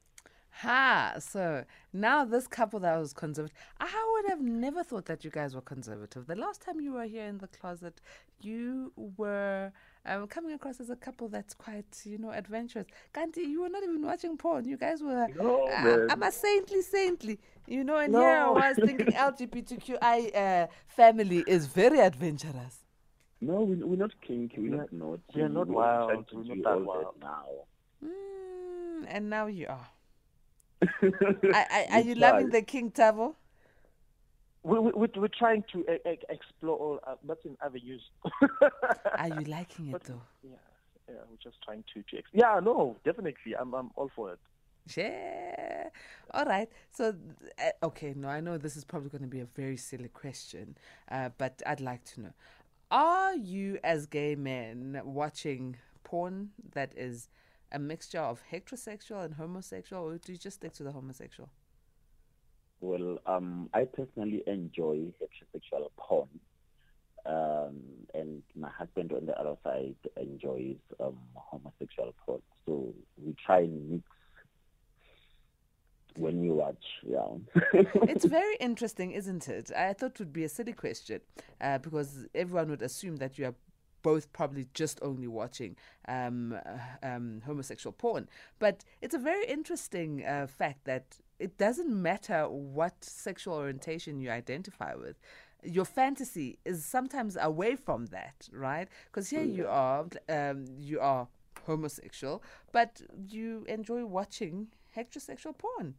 Ha! 0.51 1.14
So 1.21 1.64
now 1.92 2.25
this 2.25 2.49
couple 2.49 2.81
that 2.81 2.97
was 2.99 3.12
conservative, 3.12 3.57
I 3.79 4.12
would 4.12 4.31
have 4.31 4.40
never 4.40 4.83
thought 4.83 5.05
that 5.07 5.25
you 5.25 5.31
guys 5.31 5.55
were 5.55 5.61
conservative. 5.61 6.27
The 6.27 6.35
last 6.35 6.62
time 6.62 6.81
you 6.81 6.92
were 6.94 7.05
here 7.05 7.27
in 7.27 7.38
the 7.38 7.47
closet, 7.47 8.01
you 8.40 8.92
were 8.97 9.73
um, 10.09 10.27
coming 10.27 10.53
across 10.53 10.81
as 10.81 10.90
a 10.90 10.97
couple 10.97 11.29
that's 11.29 11.55
quite, 11.55 11.87
you 12.05 12.18
know, 12.18 12.31
adventurous. 12.31 12.87
Kanti, 13.14 13.38
you 13.42 13.61
were 13.62 13.68
not 13.68 13.83
even 13.83 14.03
watching 14.05 14.37
porn. 14.37 14.64
You 14.64 14.77
guys 14.77 15.03
were, 15.03 15.27
No, 15.37 15.66
uh. 15.68 16.07
I'm 16.11 16.23
a 16.23 16.33
saintly, 16.33 16.83
saintly, 16.83 17.38
you 17.66 17.85
know. 17.85 17.97
And 17.97 18.14
here 18.14 18.23
I 18.27 18.51
was 18.51 18.77
thinking 18.79 19.07
LGBTQI 19.29 20.37
uh, 20.37 20.66
family 20.87 21.44
is 21.47 21.66
very 21.66 22.01
adventurous. 22.01 22.85
No, 23.40 23.62
we, 23.62 23.77
we're 23.77 23.97
not 23.97 24.12
kinky. 24.21 24.61
We're 24.61 24.71
Yeah, 24.71 24.77
not 24.83 24.92
naughty. 24.92 25.23
we're 25.37 25.49
not 25.49 25.68
We're 25.68 25.75
wild, 25.75 26.29
trying 26.29 26.49
we're 26.49 26.55
not 26.57 26.62
that 26.64 26.71
all 26.71 26.85
wild. 26.85 27.14
now. 27.21 27.44
Mm, 28.05 29.05
and 29.09 29.31
now 29.31 29.47
you 29.47 29.66
are. 29.68 29.88
I, 31.03 31.66
I, 31.71 31.87
are 31.92 32.01
you 32.01 32.14
loving 32.14 32.51
the 32.51 32.62
King 32.62 32.90
Tavo? 32.90 33.35
We, 34.68 34.78
we, 34.78 34.90
we- 35.00 35.20
we're 35.20 35.28
trying 35.44 35.64
to 35.72 35.78
uh, 35.88 36.11
explore 36.28 36.76
all 36.76 37.00
uh, 37.07 37.14
avenues. 37.64 38.02
Are 39.18 39.28
you 39.28 39.44
liking 39.59 39.88
it 39.88 39.92
But- 39.92 40.04
though? 40.04 40.22
yeah, 40.42 40.57
yeah, 41.09 41.14
we're 41.31 41.42
just 41.42 41.57
trying 41.64 41.85
to, 41.94 42.02
to 42.02 42.18
ex- 42.18 42.28
yeah, 42.35 42.61
no, 42.62 42.96
definitely, 43.04 43.57
I'm 43.59 43.72
I'm 43.74 43.90
all 43.96 44.11
for 44.14 44.33
it. 44.35 44.38
Yeah. 44.96 45.88
All 46.33 46.44
right. 46.44 46.68
So, 46.92 47.14
uh, 47.59 47.87
okay, 47.87 48.12
no, 48.16 48.28
I 48.28 48.40
know 48.40 48.57
this 48.59 48.76
is 48.76 48.85
probably 48.85 49.11
going 49.11 49.22
to 49.22 49.28
be 49.28 49.40
a 49.40 49.46
very 49.62 49.76
silly 49.76 50.09
question, 50.09 50.76
uh, 51.11 51.31
but 51.38 51.62
I'd 51.66 51.81
like 51.81 52.04
to 52.12 52.20
know 52.22 52.33
Are 52.90 53.35
you, 53.35 53.78
as 53.85 54.07
gay 54.07 54.35
men, 54.35 55.00
watching 55.04 55.76
porn 56.04 56.50
that 56.72 56.92
is 56.96 57.28
a 57.72 57.78
mixture 57.78 58.20
of 58.20 58.42
heterosexual 58.52 59.24
and 59.24 59.35
homosexual, 59.35 60.02
or 60.09 60.18
do 60.18 60.33
you 60.33 60.38
just 60.38 60.57
stick 60.57 60.72
to 60.74 60.83
the 60.83 60.92
homosexual? 60.92 61.48
Well, 62.81 63.19
um, 63.27 63.69
I 63.75 63.85
personally 63.85 64.43
enjoy 64.47 65.12
heterosexual 65.21 65.91
porn, 65.97 66.29
um, 67.27 67.81
and 68.14 68.43
my 68.55 68.71
husband 68.71 69.12
on 69.12 69.27
the 69.27 69.38
other 69.38 69.57
side 69.64 69.97
enjoys 70.17 70.77
um, 71.01 71.19
homosexual 71.35 72.14
porn. 72.25 72.43
So 72.67 72.95
we 73.23 73.35
try 73.45 73.61
and 73.61 73.91
mix 73.91 74.05
when 76.17 76.41
we 76.41 76.51
watch. 76.51 76.85
Yeah. 77.07 77.27
it's 78.09 78.25
very 78.25 78.57
interesting, 78.61 79.12
isn't 79.12 79.49
it? 79.49 79.71
I 79.77 79.93
thought 79.93 80.12
it 80.12 80.19
would 80.21 80.33
be 80.33 80.45
a 80.45 80.49
silly 80.49 80.73
question 80.73 81.21
uh, 81.61 81.79
because 81.79 82.27
everyone 82.35 82.71
would 82.71 82.83
assume 82.83 83.17
that 83.17 83.38
you 83.38 83.47
are 83.47 83.55
both 84.03 84.33
probably 84.33 84.67
just 84.75 85.01
only 85.03 85.27
watching 85.27 85.77
um, 86.07 86.53
uh, 86.55 87.07
um, 87.07 87.43
homosexual 87.45 87.93
porn. 87.93 88.29
But 88.59 88.85
it's 89.03 89.14
a 89.14 89.19
very 89.19 89.47
interesting 89.47 90.25
uh, 90.25 90.47
fact 90.47 90.85
that 90.85 91.19
it 91.38 91.59
doesn't 91.59 91.90
matter 91.90 92.48
what 92.48 93.05
sexual 93.05 93.55
orientation 93.55 94.20
you 94.20 94.31
identify 94.31 94.94
with. 94.94 95.16
Your 95.62 95.85
fantasy 95.85 96.59
is 96.64 96.85
sometimes 96.85 97.37
away 97.40 97.77
from 97.77 98.07
that, 98.07 98.48
right? 98.53 98.88
Because 99.07 99.31
here 99.31 99.42
you 99.42 99.66
are, 99.66 100.07
um, 100.29 100.66
you 100.77 101.01
are 101.01 101.29
homosexual, 101.66 102.42
but 102.72 103.03
you 103.29 103.64
enjoy 103.68 104.05
watching 104.05 104.68
heterosexual 104.96 105.57
porn. 105.59 105.94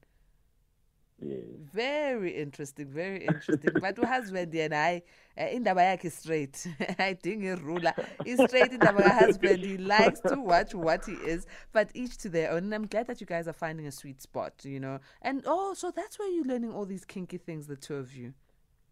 Yes. 1.22 1.44
Very 1.74 2.32
interesting, 2.32 2.88
very 2.88 3.26
interesting. 3.26 3.72
but 3.82 3.96
uhusband 3.98 4.54
yena 4.54 4.76
hayi 4.76 5.02
eh, 5.36 5.56
indaba 5.56 5.82
yakhe 5.82 6.12
straight. 6.12 6.54
Ayidingi 6.98 7.58
irula 7.58 7.94
i-straight 8.26 8.72
indaba 8.72 9.04
kahusband 9.04 9.64
he 9.64 9.78
likes 9.78 10.22
to 10.22 10.40
watch 10.40 10.74
what 10.74 11.06
he 11.06 11.14
is 11.14 11.46
but 11.74 11.90
each 11.94 12.18
to 12.18 12.30
their 12.30 12.52
own. 12.52 12.64
And 12.64 12.74
i'm 12.74 12.88
glad 12.88 13.08
that 13.08 13.20
you 13.20 13.28
guys 13.28 13.48
are 13.48 13.54
finding 13.54 13.86
a 13.88 13.92
sweet 13.92 14.22
spot 14.22 14.54
you 14.64 14.80
know. 14.80 15.00
And 15.22 15.44
oh 15.46 15.74
so 15.74 15.92
that's 15.92 16.18
where 16.18 16.32
you're 16.32 16.46
learning 16.46 16.74
all 16.74 16.86
these 16.86 17.04
kinky 17.04 17.38
things 17.38 17.68
the 17.68 17.76
two 17.76 17.96
of 17.96 18.16
you. 18.16 18.34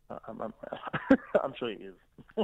Uh, 0.09 0.19
I'm, 0.27 0.41
I'm, 0.41 0.53
I'm 1.43 1.53
sure 1.57 1.69
it 1.69 1.81
is. 1.81 1.95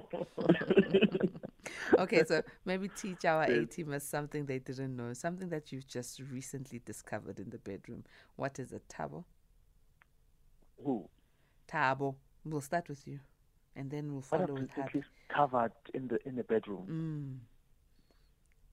okay 1.98 2.24
so 2.26 2.42
maybe 2.66 2.90
teach 2.90 3.26
our 3.26 3.44
a 3.44 3.66
teamers 3.66 4.02
something 4.02 4.46
they 4.46 4.60
didn't 4.60 4.96
know 4.96 5.14
something 5.14 5.50
that 5.50 5.72
you've 5.72 5.88
just 5.88 6.20
recently 6.32 6.80
discovered 6.86 7.40
in 7.40 7.50
the 7.50 7.58
bedroom. 7.58 8.06
What 8.38 8.60
is 8.60 8.72
it 8.72 8.84
thabo 8.90 9.26
Who? 10.82 11.10
thabo 11.68 12.16
we'll 12.46 12.62
start 12.62 12.90
with 12.90 13.08
you 13.08 13.20
and 13.76 13.90
then 13.90 14.12
we'll 14.12 14.22
follow 14.22 14.54
with 14.54 14.96
is 14.96 15.04
covered 15.34 15.72
in 15.94 16.08
the 16.08 16.20
in 16.28 16.36
the 16.36 16.44
bedroom? 16.44 16.86
Mm. 16.90 17.40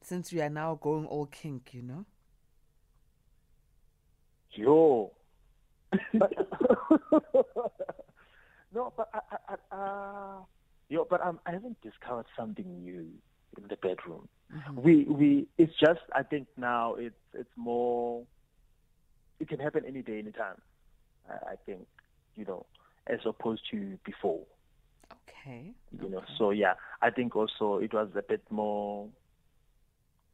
Since 0.02 0.32
we 0.32 0.40
are 0.40 0.50
now 0.50 0.78
going 0.80 1.06
all 1.06 1.26
kink, 1.26 1.72
you 1.72 1.82
know? 1.82 2.04
Yo. 4.52 5.12
But- 6.14 6.32
no, 8.74 8.92
but 8.96 9.08
I, 9.12 9.20
I, 9.30 9.54
I, 9.70 9.76
uh, 9.76 10.38
yo, 10.88 11.06
but 11.08 11.24
um, 11.24 11.40
I 11.46 11.52
haven't 11.52 11.80
discovered 11.82 12.26
something 12.36 12.82
new 12.82 13.06
in 13.58 13.68
the 13.68 13.76
bedroom. 13.76 14.28
We 14.74 15.04
we 15.04 15.46
it's 15.58 15.72
just 15.78 16.00
I 16.14 16.22
think 16.22 16.48
now 16.56 16.94
it's 16.94 17.14
it's 17.34 17.50
more. 17.56 18.24
It 19.38 19.48
can 19.48 19.58
happen 19.60 19.84
any 19.86 20.02
day, 20.02 20.18
anytime. 20.18 20.56
I, 21.52 21.56
think 21.66 21.86
you 22.36 22.44
know, 22.44 22.66
as 23.06 23.20
opposed 23.24 23.62
to 23.70 23.98
before. 24.04 24.40
Okay. 25.28 25.72
you 26.00 26.08
know 26.08 26.22
so 26.38 26.50
yeah 26.50 26.74
i 27.02 27.10
think 27.10 27.34
also 27.34 27.78
it 27.78 27.92
was 27.92 28.08
a 28.14 28.22
bit 28.22 28.42
more 28.50 29.08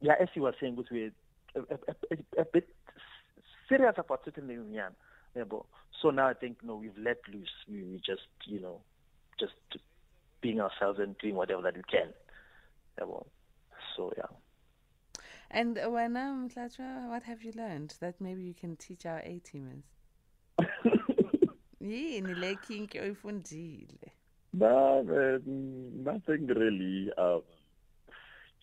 yeah 0.01 0.13
as 0.19 0.27
you 0.35 0.43
were 0.43 0.53
saying 0.59 0.73
it 0.73 0.77
was 0.77 1.11
a, 1.55 1.59
a, 1.59 1.95
a, 2.11 2.41
a 2.41 2.45
bit 2.45 2.67
serious 3.69 3.95
about 3.97 4.21
certain 4.25 4.47
things 4.47 4.65
yeah, 4.71 4.89
so 6.01 6.09
now 6.09 6.27
i 6.27 6.33
think 6.33 6.57
no 6.63 6.75
we've 6.75 6.97
let 6.97 7.17
loose 7.33 7.49
we, 7.69 7.83
we 7.83 7.97
just 8.05 8.27
you 8.45 8.59
know 8.59 8.81
just 9.39 9.53
being 10.41 10.59
ourselves 10.59 10.99
and 10.99 11.17
doing 11.17 11.35
whatever 11.35 11.61
that 11.61 11.75
we 11.75 11.83
can 11.89 12.13
so 13.95 14.11
yeah 14.17 14.25
And 15.49 15.77
uh, 15.77 15.89
when 15.89 16.17
um, 16.17 16.49
what 17.09 17.23
have 17.23 17.41
you 17.43 17.53
learned 17.55 17.95
that 18.01 18.19
maybe 18.19 18.43
you 18.43 18.53
can 18.53 18.75
teach 18.75 19.05
our 19.05 19.19
A 19.19 19.39
teamers? 19.39 19.83
Yini 21.81 22.33
le 22.35 22.55
kink 22.55 22.95
oyifundile? 22.95 24.11
No, 24.53 25.03
man, 25.03 26.03
nothing 26.03 26.47
really. 26.47 27.11
Um, 27.17 27.41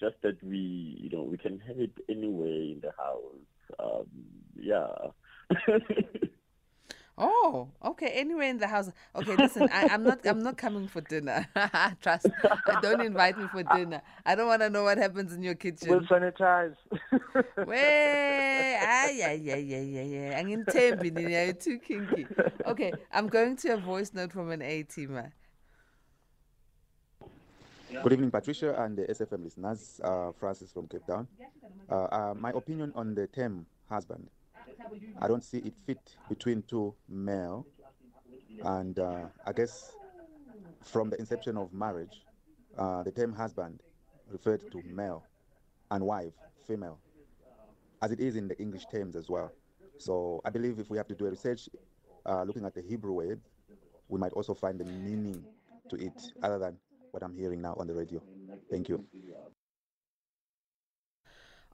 just 0.00 0.16
that 0.22 0.42
we, 0.42 0.98
you 1.00 1.10
know, 1.10 1.22
we 1.22 1.38
can 1.38 1.60
have 1.60 1.78
it 1.78 1.92
anywhere 2.08 2.48
in 2.48 2.80
the 2.82 2.92
house. 2.98 3.78
Um, 3.78 4.06
yeah. 4.56 4.88
Oh, 7.16 7.68
okay. 7.84 8.08
Anywhere 8.08 8.48
in 8.48 8.58
the 8.58 8.66
house. 8.66 8.90
Okay, 9.14 9.36
listen. 9.36 9.68
I, 9.72 9.86
I'm 9.88 10.02
not. 10.02 10.26
I'm 10.26 10.42
not 10.42 10.56
coming 10.56 10.88
for 10.88 11.00
dinner. 11.00 11.46
Trust. 12.02 12.26
Don't 12.82 13.00
invite 13.00 13.38
me 13.38 13.46
for 13.52 13.62
dinner. 13.62 14.02
I 14.26 14.34
don't 14.34 14.48
want 14.48 14.62
to 14.62 14.70
know 14.70 14.82
what 14.82 14.98
happens 14.98 15.32
in 15.32 15.42
your 15.42 15.54
kitchen. 15.54 15.90
we'll 15.90 16.00
sanitize 16.00 16.74
Way, 17.66 18.76
yeah, 18.80 19.32
yeah, 19.32 19.32
yeah, 19.32 19.56
yeah. 19.56 19.78
ay, 19.78 20.34
ay. 20.34 20.42
Angimthembi 20.42 21.14
nina, 21.14 21.44
you're 21.44 21.52
too 21.52 21.78
kinky. 21.78 22.26
Okay, 22.66 22.92
I'm 23.12 23.28
going 23.28 23.56
to 23.58 23.74
a 23.74 23.76
voice 23.76 24.12
note 24.12 24.32
from 24.32 24.50
an 24.50 24.62
A 24.62 24.82
teamer. 24.82 25.30
Good 28.02 28.12
evening, 28.12 28.32
Patricia 28.32 28.74
and 28.82 28.98
the 28.98 29.02
SFM 29.02 29.44
listeners. 29.44 30.00
Uh, 30.02 30.32
Francis 30.32 30.72
from 30.72 30.88
Cape 30.88 31.06
Town. 31.06 31.28
Uh, 31.88 31.94
uh, 31.94 32.34
my 32.36 32.50
opinion 32.50 32.92
on 32.96 33.14
the 33.14 33.28
term 33.28 33.66
husband. 33.88 34.28
I 35.20 35.28
don't 35.28 35.44
see 35.44 35.58
it 35.58 35.74
fit 35.86 36.16
between 36.28 36.62
two 36.62 36.94
male, 37.08 37.66
and 38.62 38.98
uh, 38.98 39.26
I 39.46 39.52
guess 39.52 39.92
from 40.82 41.10
the 41.10 41.18
inception 41.18 41.56
of 41.56 41.72
marriage, 41.72 42.22
uh, 42.78 43.02
the 43.02 43.10
term 43.10 43.32
husband 43.32 43.80
referred 44.30 44.70
to 44.70 44.82
male 44.92 45.24
and 45.90 46.04
wife, 46.04 46.32
female, 46.66 46.98
as 48.02 48.12
it 48.12 48.20
is 48.20 48.36
in 48.36 48.48
the 48.48 48.58
English 48.60 48.86
terms 48.86 49.16
as 49.16 49.28
well. 49.28 49.52
So 49.98 50.40
I 50.44 50.50
believe 50.50 50.78
if 50.78 50.90
we 50.90 50.98
have 50.98 51.08
to 51.08 51.14
do 51.14 51.26
a 51.26 51.30
research 51.30 51.68
uh, 52.26 52.42
looking 52.42 52.64
at 52.64 52.74
the 52.74 52.82
Hebrew 52.82 53.12
word, 53.12 53.40
we 54.08 54.18
might 54.18 54.32
also 54.32 54.54
find 54.54 54.78
the 54.78 54.84
meaning 54.84 55.44
to 55.88 55.96
it 55.96 56.32
other 56.42 56.58
than 56.58 56.76
what 57.10 57.22
I'm 57.22 57.34
hearing 57.34 57.62
now 57.62 57.74
on 57.78 57.86
the 57.86 57.94
radio. 57.94 58.20
Thank 58.70 58.88
you. 58.88 59.04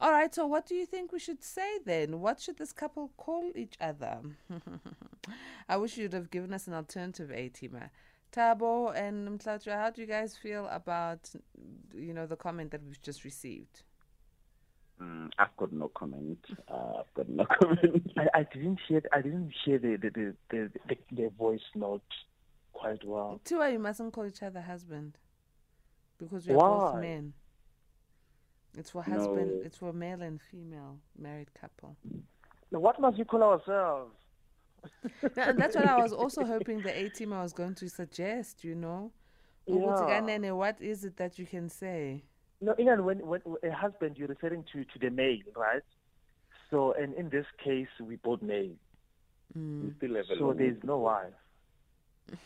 All 0.00 0.12
right, 0.12 0.34
so 0.34 0.46
what 0.46 0.66
do 0.66 0.74
you 0.74 0.86
think 0.86 1.12
we 1.12 1.18
should 1.18 1.42
say 1.42 1.78
then? 1.84 2.20
What 2.20 2.40
should 2.40 2.56
this 2.56 2.72
couple 2.72 3.10
call 3.18 3.52
each 3.54 3.74
other? 3.80 4.20
I 5.68 5.76
wish 5.76 5.98
you'd 5.98 6.14
have 6.14 6.30
given 6.30 6.54
us 6.54 6.66
an 6.66 6.72
alternative 6.72 7.30
A 7.30 7.50
teamer. 7.50 7.90
Thabo 8.32 8.94
and 8.96 9.28
Motlatso, 9.28 9.72
how 9.72 9.90
do 9.90 10.00
you 10.00 10.06
guys 10.06 10.36
feel 10.36 10.66
about 10.68 11.30
you 11.94 12.14
know 12.14 12.26
the 12.26 12.36
comment 12.36 12.70
that 12.70 12.82
we've 12.82 13.02
just 13.02 13.24
received? 13.24 13.82
Mm, 15.02 15.30
I've 15.38 15.56
got 15.56 15.72
no 15.72 15.88
comment. 15.88 16.38
Uh, 16.68 17.00
I've 17.00 17.14
got 17.14 17.28
no 17.28 17.44
comment. 17.60 18.12
I, 18.16 18.40
I 18.40 18.42
didn't 18.54 18.78
hear 18.86 19.02
I 19.12 19.20
didn't 19.20 19.52
hear 19.64 19.78
the 19.78 19.96
the, 19.96 20.10
the, 20.10 20.34
the, 20.50 20.70
the, 20.88 20.96
the 21.12 21.28
voice 21.36 21.60
note 21.74 22.02
quite 22.72 23.04
well 23.04 23.40
Tua, 23.44 23.70
you 23.70 23.78
mustn't 23.78 24.12
call 24.12 24.26
each 24.26 24.42
other 24.42 24.60
husband 24.60 25.18
because 26.18 26.46
we're 26.46 26.56
both 26.56 27.00
men. 27.00 27.34
It's 28.76 28.90
for 28.90 29.02
husband. 29.02 29.50
No. 29.58 29.62
It's 29.64 29.76
for 29.76 29.92
male 29.92 30.22
and 30.22 30.40
female 30.50 30.98
married 31.18 31.52
couple. 31.54 31.96
Now, 32.70 32.78
what 32.78 33.00
must 33.00 33.18
we 33.18 33.24
call 33.24 33.42
ourselves? 33.42 34.14
No, 35.36 35.42
and 35.42 35.58
that's 35.58 35.76
what 35.76 35.86
I 35.86 35.98
was 35.98 36.12
also 36.12 36.44
hoping 36.44 36.80
the 36.80 36.96
A 36.96 37.10
team 37.10 37.34
I 37.34 37.42
was 37.42 37.52
going 37.52 37.74
to 37.76 37.88
suggest. 37.88 38.64
You 38.64 38.74
know, 38.74 39.12
Yeah. 39.66 40.52
what 40.52 40.80
is 40.80 41.04
it 41.04 41.16
that 41.18 41.38
you 41.38 41.46
can 41.46 41.68
say? 41.68 42.22
No, 42.62 42.74
even 42.78 43.04
when, 43.04 43.18
when 43.26 43.42
a 43.62 43.70
husband, 43.72 44.16
you're 44.16 44.28
referring 44.28 44.64
to, 44.72 44.84
to 44.84 44.98
the 44.98 45.10
male, 45.10 45.38
right? 45.56 45.82
So, 46.70 46.92
and 46.92 47.14
in 47.14 47.28
this 47.28 47.46
case, 47.62 47.88
we 48.00 48.16
both 48.16 48.40
male. 48.42 48.76
Mm. 49.56 49.84
We 49.84 49.94
still 49.96 50.14
have 50.16 50.24
a 50.30 50.38
So 50.38 50.54
there's 50.56 50.82
no 50.84 50.98
wife. 50.98 51.32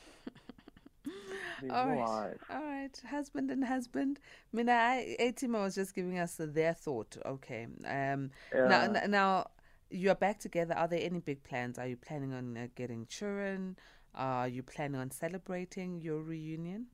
All 1.71 1.89
right. 1.89 2.37
All 2.51 2.63
right, 2.63 3.03
husband 3.09 3.51
and 3.51 3.65
husband. 3.65 4.21
Mina, 4.53 4.73
I, 4.73 5.17
A-Team 5.19 5.53
was 5.53 5.75
just 5.75 5.95
giving 5.95 6.19
us 6.19 6.37
their 6.39 6.75
thought. 6.75 7.17
Okay. 7.25 7.67
Um. 7.87 8.31
Now, 8.63 8.83
Yeah. 8.83 9.01
n- 9.03 9.11
now 9.11 9.51
you 9.91 10.11
are 10.11 10.15
back 10.17 10.39
together. 10.39 10.75
Are 10.75 10.89
there 10.89 11.01
any 11.03 11.21
big 11.21 11.43
plans? 11.43 11.79
Are 11.79 11.87
you 11.87 11.97
planning 11.97 12.33
on 12.33 12.57
uh, 12.57 12.67
getting 12.75 13.07
children? 13.07 13.77
Are 14.15 14.47
you 14.49 14.63
planning 14.63 15.01
on 15.01 15.11
celebrating 15.11 16.01
your 16.01 16.23
reunion? 16.23 16.87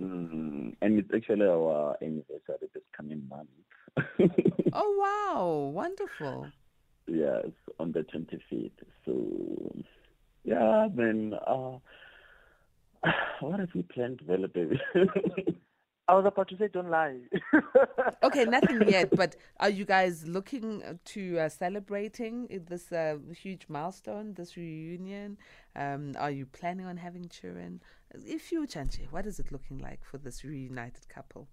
Mm, 0.00 0.74
and 0.80 0.98
it's 0.98 1.10
actually 1.14 1.46
our 1.46 1.96
anniversary 2.02 2.68
this 2.74 2.82
coming 2.96 3.22
month. 3.28 3.48
Oh 4.72 4.96
wow, 5.34 5.70
wonderful. 5.70 6.52
yes, 7.06 7.46
on 7.78 7.92
the 7.92 8.00
25th. 8.04 8.70
So, 9.04 9.74
yeah, 10.44 10.88
then, 10.94 11.34
uh, 11.46 11.78
what 13.40 13.60
have 13.60 13.70
you 13.74 13.82
planned, 13.82 14.20
well, 14.26 14.46
baby? 14.48 14.80
I 16.08 16.14
was 16.14 16.26
about 16.26 16.48
to 16.48 16.56
say, 16.56 16.68
don't 16.68 16.90
lie. 16.90 17.18
Okay, 18.24 18.44
nothing 18.44 18.88
yet, 18.88 19.08
but 19.16 19.34
are 19.58 19.68
you 19.68 19.84
guys 19.84 20.26
looking 20.26 20.82
to 21.06 21.38
uh, 21.40 21.48
celebrating 21.48 22.64
this 22.68 22.92
uh, 22.92 23.16
huge 23.36 23.66
milestone, 23.68 24.34
this 24.34 24.56
reunion? 24.56 25.38
Um, 25.74 26.14
are 26.18 26.30
you 26.30 26.46
planning 26.46 26.86
on 26.86 26.96
having 26.96 27.28
children? 27.28 27.82
If 28.14 28.52
you, 28.52 28.64
Chanche, 28.66 29.10
what 29.10 29.26
is 29.26 29.40
it 29.40 29.50
looking 29.50 29.78
like 29.78 30.04
for 30.04 30.18
this 30.18 30.44
reunited 30.44 31.08
couple? 31.08 31.48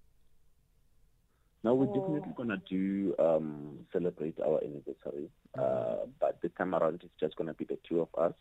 now, 1.64 1.74
we're 1.74 1.88
definitely 1.88 2.34
going 2.38 2.50
to 2.50 2.62
do 2.70 3.16
um, 3.20 3.80
celebrate 3.92 4.40
our 4.40 4.62
anniversary. 4.64 5.30
Uh, 5.58 6.06
but 6.20 6.40
this 6.42 6.52
time 6.58 6.74
around, 6.74 7.02
it's 7.04 7.20
just 7.20 7.36
going 7.36 7.48
to 7.48 7.54
be 7.54 7.66
the 7.66 7.78
two 7.88 8.02
of 8.02 8.10
us 8.18 8.34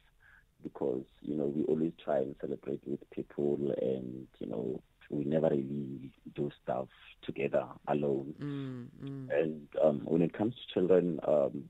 because, 0.63 1.05
you 1.23 1.37
know, 1.37 1.47
we 1.47 1.65
always 1.65 1.93
try 2.03 2.19
and 2.19 2.35
celebrate 2.41 2.81
with 2.87 3.01
people 3.11 3.75
and, 3.81 4.27
you 4.39 4.47
know, 4.47 4.83
we 5.11 5.25
never 5.25 5.49
really 5.49 6.13
do 6.35 6.51
stuff 6.63 6.89
together 7.25 7.65
alone. 7.89 8.35
Mm, 8.41 8.87
mm. 9.03 9.41
And 9.41 9.69
um, 9.83 10.01
when 10.05 10.23
it 10.23 10.37
comes 10.37 10.55
to 10.55 10.75
children, 10.75 11.19
um, 11.27 11.65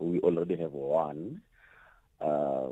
we 0.00 0.20
already 0.20 0.56
have 0.56 0.72
one. 0.72 1.40
Uh, 2.20 2.68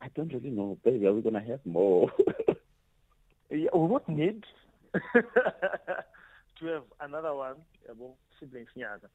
I 0.00 0.08
don't 0.14 0.32
really 0.32 0.50
know, 0.50 0.78
baby. 0.84 1.06
Are 1.06 1.14
we 1.14 1.22
gonna 1.22 1.42
have 1.42 1.64
more? 1.64 2.10
yeah, 3.50 3.68
we 3.74 3.86
would 3.88 4.08
need 4.08 4.44
to 4.94 6.66
have 6.66 6.84
another 7.00 7.34
one, 7.34 7.56
yabo, 7.88 8.12
siblings 8.38 8.68
nyaka. 8.76 9.08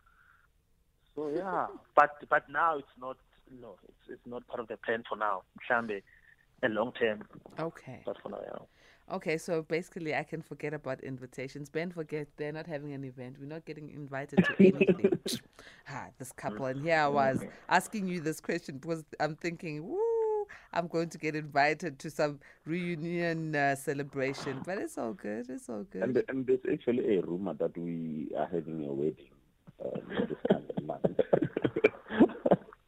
So 1.15 1.31
yeah, 1.35 1.67
but 1.95 2.17
but 2.29 2.49
now 2.49 2.77
it's 2.77 2.87
not. 2.99 3.17
No, 3.59 3.75
it's 3.87 4.09
it's 4.09 4.25
not 4.25 4.47
part 4.47 4.59
of 4.59 4.67
the 4.67 4.77
plan 4.77 5.03
for 5.09 5.17
now. 5.17 5.43
Mhlambe, 5.69 6.01
a 6.63 6.69
long 6.69 6.91
term, 6.93 7.23
Okay. 7.59 8.01
but 8.05 8.17
for 8.21 8.29
now, 8.29 8.39
yeah. 8.43 9.15
Okay, 9.15 9.37
so 9.37 9.63
basically, 9.63 10.15
I 10.15 10.23
can 10.23 10.41
forget 10.41 10.73
about 10.73 11.01
invitations. 11.01 11.69
Ben, 11.69 11.91
forget 11.91 12.27
they're 12.37 12.53
not 12.53 12.65
having 12.65 12.93
an 12.93 13.03
event. 13.03 13.35
We're 13.39 13.47
not 13.47 13.65
getting 13.65 13.89
invited 13.89 14.37
to 14.45 14.55
anything. 14.59 15.19
ah, 15.89 16.07
this 16.17 16.31
couple, 16.31 16.65
and 16.67 16.81
here 16.81 16.97
I 16.99 17.07
was 17.07 17.43
asking 17.67 18.07
you 18.07 18.21
this 18.21 18.39
question 18.39 18.77
because 18.77 19.03
I'm 19.19 19.35
thinking, 19.35 19.85
woo, 19.85 20.47
I'm 20.71 20.87
going 20.87 21.09
to 21.09 21.17
get 21.17 21.35
invited 21.35 21.99
to 21.99 22.09
some 22.09 22.39
reunion 22.65 23.53
uh, 23.53 23.75
celebration, 23.75 24.61
but 24.65 24.77
it's 24.77 24.97
all 24.97 25.13
good. 25.13 25.49
It's 25.49 25.67
all 25.67 25.83
good. 25.91 26.03
and, 26.03 26.23
and 26.29 26.47
there's 26.47 26.59
actually 26.71 27.17
a 27.17 27.21
rumor 27.21 27.53
that 27.55 27.77
we 27.77 28.31
are 28.37 28.47
having 28.49 28.85
a 28.85 28.93
wedding 28.93 29.31
um, 29.83 30.27
this 30.29 30.37
coming 30.49 30.85
month. 30.87 31.05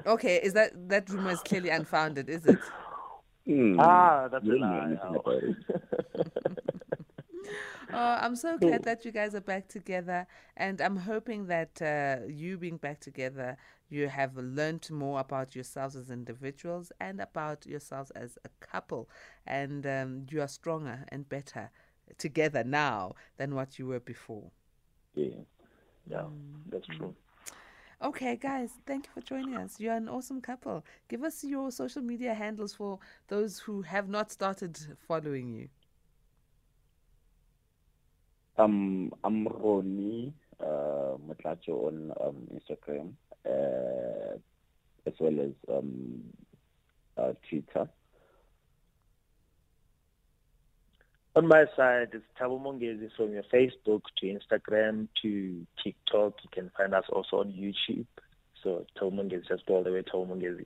okay, 0.06 0.38
is 0.44 0.54
that 0.54 0.72
that 0.90 1.10
rumor 1.10 1.32
is 1.32 1.42
clearly 1.42 1.70
unfounded? 1.70 2.30
Is 2.30 2.46
it? 2.46 2.60
Hmm. 3.46 3.80
Ah, 3.80 4.28
that's 4.32 4.46
a 4.46 4.48
You 4.48 4.60
lie. 4.60 4.98
Oh. 5.04 5.24
Oh, 7.96 8.18
I'm 8.20 8.36
so 8.36 8.58
glad 8.58 8.84
that 8.86 9.06
you 9.06 9.12
guys 9.12 9.36
are 9.36 9.42
back 9.42 9.68
together, 9.68 10.26
and 10.58 10.82
I'm 10.82 10.96
hoping 10.96 11.46
that 11.48 11.80
uh, 11.82 12.26
you 12.28 12.58
being 12.58 12.78
back 12.78 13.00
together, 13.00 13.56
you 13.90 14.08
have 14.08 14.36
learned 14.36 14.90
more 14.90 15.20
about 15.20 15.54
yourselves 15.54 15.96
as 15.96 16.10
individuals 16.10 16.92
and 17.00 17.22
about 17.22 17.68
yourselves 17.68 18.10
as 18.12 18.40
a 18.46 18.50
couple, 18.66 19.10
and 19.46 19.86
um, 19.86 20.26
you 20.30 20.42
are 20.42 20.48
stronger 20.48 21.06
and 21.10 21.30
better 21.30 21.70
together 22.18 22.64
now 22.64 23.14
than 23.38 23.54
what 23.54 23.78
you 23.78 23.86
were 23.86 24.00
before. 24.00 24.50
Yeah. 25.14 25.42
Yeah, 26.10 26.24
that's 26.72 26.88
true. 26.88 27.16
Okay, 28.04 28.36
guys, 28.36 28.70
thank 28.86 29.06
you 29.06 29.12
for 29.14 29.22
joining 29.22 29.56
us. 29.56 29.80
You're 29.80 29.94
an 29.94 30.10
awesome 30.10 30.42
couple. 30.42 30.84
Give 31.08 31.24
us 31.24 31.42
your 31.42 31.72
social 31.72 32.02
media 32.02 32.34
handles 32.34 32.74
for 32.74 33.00
those 33.30 33.60
who 33.60 33.82
have 33.82 34.10
not 34.10 34.30
started 34.30 34.78
following 35.08 35.54
you. 35.54 35.70
Um, 38.58 39.14
I'm 39.24 39.48
Ronnie 39.48 40.34
uh, 40.60 41.16
on 41.16 42.12
um, 42.20 42.48
Instagram, 42.54 43.14
uh, 43.46 44.38
as 45.08 45.14
well 45.20 45.40
as 45.40 45.54
um, 45.74 46.24
uh, 47.18 47.32
Twitter. 47.50 47.88
On 51.36 51.48
my 51.48 51.66
side, 51.76 52.10
it's 52.14 52.24
Thabo 52.40 52.62
Mongezi 52.62 53.10
from 53.18 53.32
your 53.34 53.44
Facebook 53.52 54.02
to 54.18 54.28
Instagram 54.28 55.08
to 55.24 55.66
TikTok. 55.84 56.34
You 56.44 56.50
can 56.52 56.72
find 56.78 56.94
us 56.94 57.06
also 57.12 57.38
on 57.38 57.52
YouTube. 57.54 58.06
So 58.64 58.86
Thabo 58.96 59.14
Mongezi, 59.14 59.48
just 59.48 59.66
go 59.66 59.78
all 59.78 59.84
the 59.84 59.92
way 59.92 60.04
Thabo 60.04 60.28
Mongezi. 60.28 60.66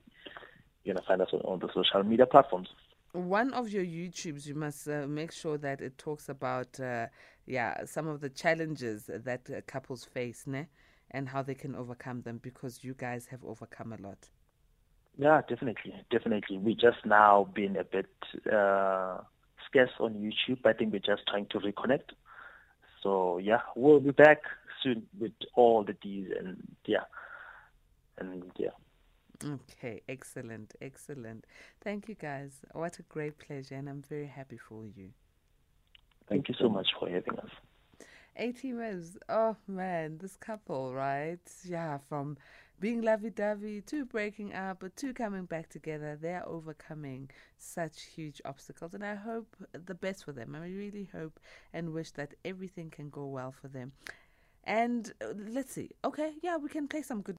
You're 0.84 0.94
gonna 0.94 1.06
find 1.06 1.22
us 1.22 1.28
on 1.32 1.40
all 1.40 1.56
the 1.56 1.68
social 1.74 2.02
media 2.02 2.26
platforms. 2.26 2.68
one 3.12 3.52
of 3.54 3.70
your 3.70 3.84
YouTubes, 3.84 4.46
you 4.46 4.54
must 4.54 4.86
uh, 4.88 5.06
make 5.06 5.32
sure 5.32 5.56
that 5.58 5.80
it 5.80 5.96
talks 5.96 6.28
about, 6.28 6.78
uh, 6.78 7.06
yeah, 7.46 7.84
some 7.86 8.06
of 8.06 8.20
the 8.20 8.28
challenges 8.28 9.08
that 9.08 9.48
uh, 9.50 9.60
couples 9.66 10.04
face, 10.04 10.44
ne, 10.46 10.68
and 11.10 11.30
how 11.30 11.42
they 11.42 11.54
can 11.54 11.74
overcome 11.74 12.20
them 12.22 12.38
because 12.42 12.84
you 12.84 12.94
guys 12.94 13.26
have 13.26 13.42
overcome 13.44 13.94
a 13.94 13.96
lot. 13.96 14.28
Yeah, 15.16 15.40
definitely, 15.48 15.94
definitely. 16.10 16.58
We 16.58 16.74
just 16.74 17.04
now 17.04 17.48
been 17.54 17.76
a 17.76 17.84
bit 17.84 18.10
uh, 18.52 19.18
scarce 19.68 19.90
on 20.00 20.14
YouTube. 20.14 20.58
I 20.64 20.72
think 20.72 20.92
we're 20.92 20.98
just 20.98 21.22
trying 21.28 21.46
to 21.50 21.58
reconnect. 21.58 22.10
So 23.02 23.38
yeah, 23.38 23.60
we'll 23.76 24.00
be 24.00 24.10
back 24.10 24.42
soon 24.82 25.06
with 25.18 25.32
all 25.54 25.84
the 25.84 25.92
D's 25.94 26.28
and 26.38 26.56
yeah, 26.86 27.04
and 28.18 28.42
yeah. 28.56 28.70
Okay, 29.44 30.02
excellent, 30.08 30.74
excellent. 30.82 31.44
Thank 31.84 32.08
you, 32.08 32.16
guys. 32.16 32.52
What 32.72 32.98
a 32.98 33.02
great 33.02 33.38
pleasure, 33.38 33.76
and 33.76 33.88
I'm 33.88 34.02
very 34.08 34.26
happy 34.26 34.58
for 34.68 34.84
you. 34.84 35.10
Thank 36.28 36.48
you 36.48 36.54
so 36.58 36.68
much 36.68 36.88
for 36.98 37.08
having 37.08 37.38
us. 37.38 37.50
A-teamers, 38.36 39.16
oh 39.28 39.56
man, 39.66 40.18
this 40.18 40.36
couple, 40.36 40.92
right? 40.92 41.40
Yeah, 41.64 41.98
from 42.08 42.36
being 42.80 43.02
lovey-dovey 43.02 43.82
to 43.82 44.04
breaking 44.04 44.54
up 44.54 44.84
to 44.96 45.14
coming 45.14 45.46
back 45.46 45.68
together, 45.68 46.18
they're 46.20 46.46
overcoming 46.46 47.30
such 47.56 48.02
huge 48.02 48.40
obstacles, 48.44 48.94
and 48.94 49.04
I 49.04 49.14
hope 49.14 49.56
the 49.72 49.94
best 49.94 50.24
for 50.24 50.32
them. 50.32 50.54
I 50.54 50.66
really 50.66 51.08
hope 51.12 51.40
and 51.72 51.92
wish 51.92 52.10
that 52.12 52.34
everything 52.44 52.90
can 52.90 53.10
go 53.10 53.26
well 53.26 53.52
for 53.52 53.68
them. 53.68 53.92
And 54.64 55.12
uh, 55.22 55.32
let's 55.48 55.72
see. 55.72 55.90
Okay, 56.04 56.34
yeah, 56.42 56.56
we 56.58 56.68
can 56.68 56.88
play 56.88 57.02
some 57.02 57.22
good 57.22 57.37